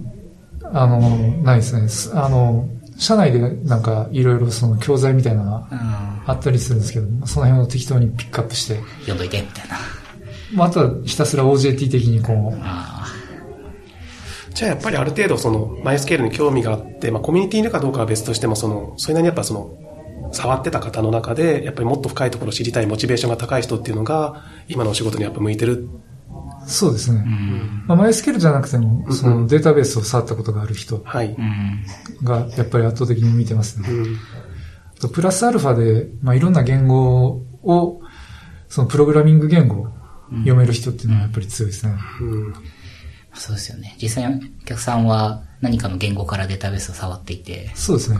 [0.73, 1.01] あの、
[1.43, 1.87] ないですね。
[1.89, 2.67] すあの、
[2.97, 9.77] 社内でなんかいろいろその教材みたいなのがああったりするんですけど、その辺を適当にピックアップして、読んどいて、みたいな。
[10.55, 13.07] まあ、あとはひたすら OJT 的にこう、あ
[14.55, 19.77] じゃあやっぱりある程度その、マイスケールに興味があって、まあコミュニティにいるかどうかは別としても、その、それなりにやっぱその、
[20.33, 25.91] 触ってた方の中で、やっぱりもっと深いところを知りたいモチベーションが高い人っていうのが、今のお仕事にやっぱ向いてる。
[26.67, 27.21] そうですね。
[27.21, 27.23] あ。
[27.23, 27.85] うん。
[27.87, 31.35] まあ、マイスケールじゃなくても、そのデータベースを触ったことがある人はい。
[31.39, 31.85] うん。
[32.23, 33.89] がやっぱり圧倒的に見てますね。
[33.91, 34.17] うん。
[34.97, 38.01] あとプラスアルファで、まあ、いろんな言語を、
[38.69, 39.89] そのプログラミング言語を
[40.31, 41.95] 読める人っていうのはやっぱり強いですね。
[42.21, 42.55] うん。
[43.35, 43.97] そうですよね。
[44.01, 48.19] 実際にお客さんは何かの言語からデータベースを触っていて、そうですね。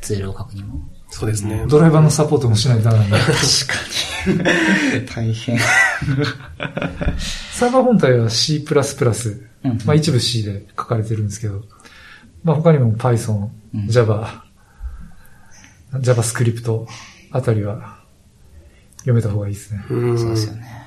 [0.00, 0.80] ツールを確認も。
[1.10, 1.64] そうですね。
[1.68, 3.16] ドライバーのサポートもしないとダメなんで。
[3.22, 5.06] 確かに。
[5.06, 5.58] 大変。
[7.52, 8.64] サーバー本体は C++、
[9.64, 11.62] うんまあ一部 C で書かれてるんですけど、
[12.42, 14.44] まあ他にも Python うん Java、
[15.92, 16.86] JavaScript
[17.30, 17.98] あたりは
[18.98, 19.84] 読めた方がいいですね。
[19.88, 20.18] うん。
[20.18, 20.84] そうですよね。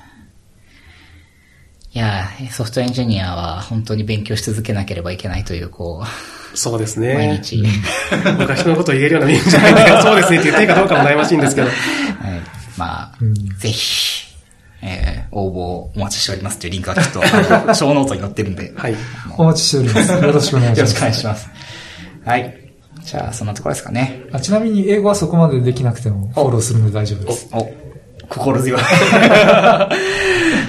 [1.94, 6.04] いやーソフトエンジニアは本当に勉強し続けなければいけないという、こ
[6.58, 7.40] そうですう、毎ね。
[7.42, 7.62] 日。
[8.38, 11.68] 僕は人のことを言えるような身分じゃないから、 そうですねって言っていいかどうかも悩ましいんですけど。
[11.68, 11.76] はい、
[12.76, 14.26] まあ、うんぜひ、
[14.82, 17.20] えー、応募お待ちしておりますというリンクがきっと、
[17.74, 18.96] ショーノートに載ってるんで、はい。
[19.36, 20.12] お待ちしております。
[20.12, 20.80] よろしくお願いします。
[20.80, 21.48] よろしくお願いします。
[22.24, 22.58] はい。
[23.04, 24.22] じゃあ、そんなところですかね。
[24.32, 27.48] あちなみに英語はそこまでできなくてもフォローするので大丈夫です。
[27.52, 27.72] お、
[28.28, 28.80] 心強い。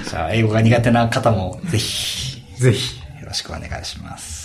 [0.10, 3.00] じゃあ、英語が苦手な方も、ぜひ、ぜひ。
[3.22, 4.39] よろしくお願いします。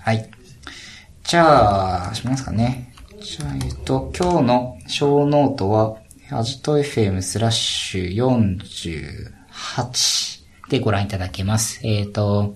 [0.00, 0.30] はい。
[1.24, 2.94] じゃあ、しますかね。
[3.20, 5.96] じゃあ、えっと、今日のショーノートは、
[6.30, 11.80] アジト FM スラッシュ48でご覧いただけます。
[11.86, 12.54] えっ、と、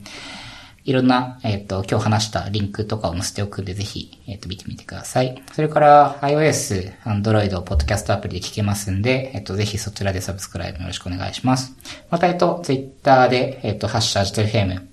[0.84, 5.42] いろんな、えっ、と、今日話したリンクとかを載せておくんで、ぜひ、えっ、と、見てみてください。
[5.52, 11.74] それから、iOS、Android、ポッドキャストアプリで聞けますんで、えっ、と、ぜひそちらでサブスクライブよろしくお願いします。
[12.10, 14.92] また、えっ、と、Twitter で、えっ、と、ハッシュアジト FM、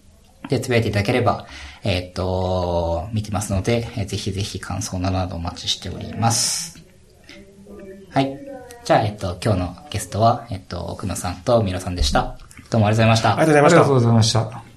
[0.49, 1.45] で、つぶやいていただければ、
[1.83, 6.83] えっ、と、見てますので、えーぜひぜひ感想などなどお待ちしております。
[8.09, 8.39] はい。
[8.83, 12.37] じゃあ、えっ、と、今日のゲストは、えっ、と、奥野さんとミロさんでした。
[12.69, 13.29] どうもありがとうございました。
[13.29, 13.93] ありがとうございましたありがとう。
[13.95, 14.68] ございました。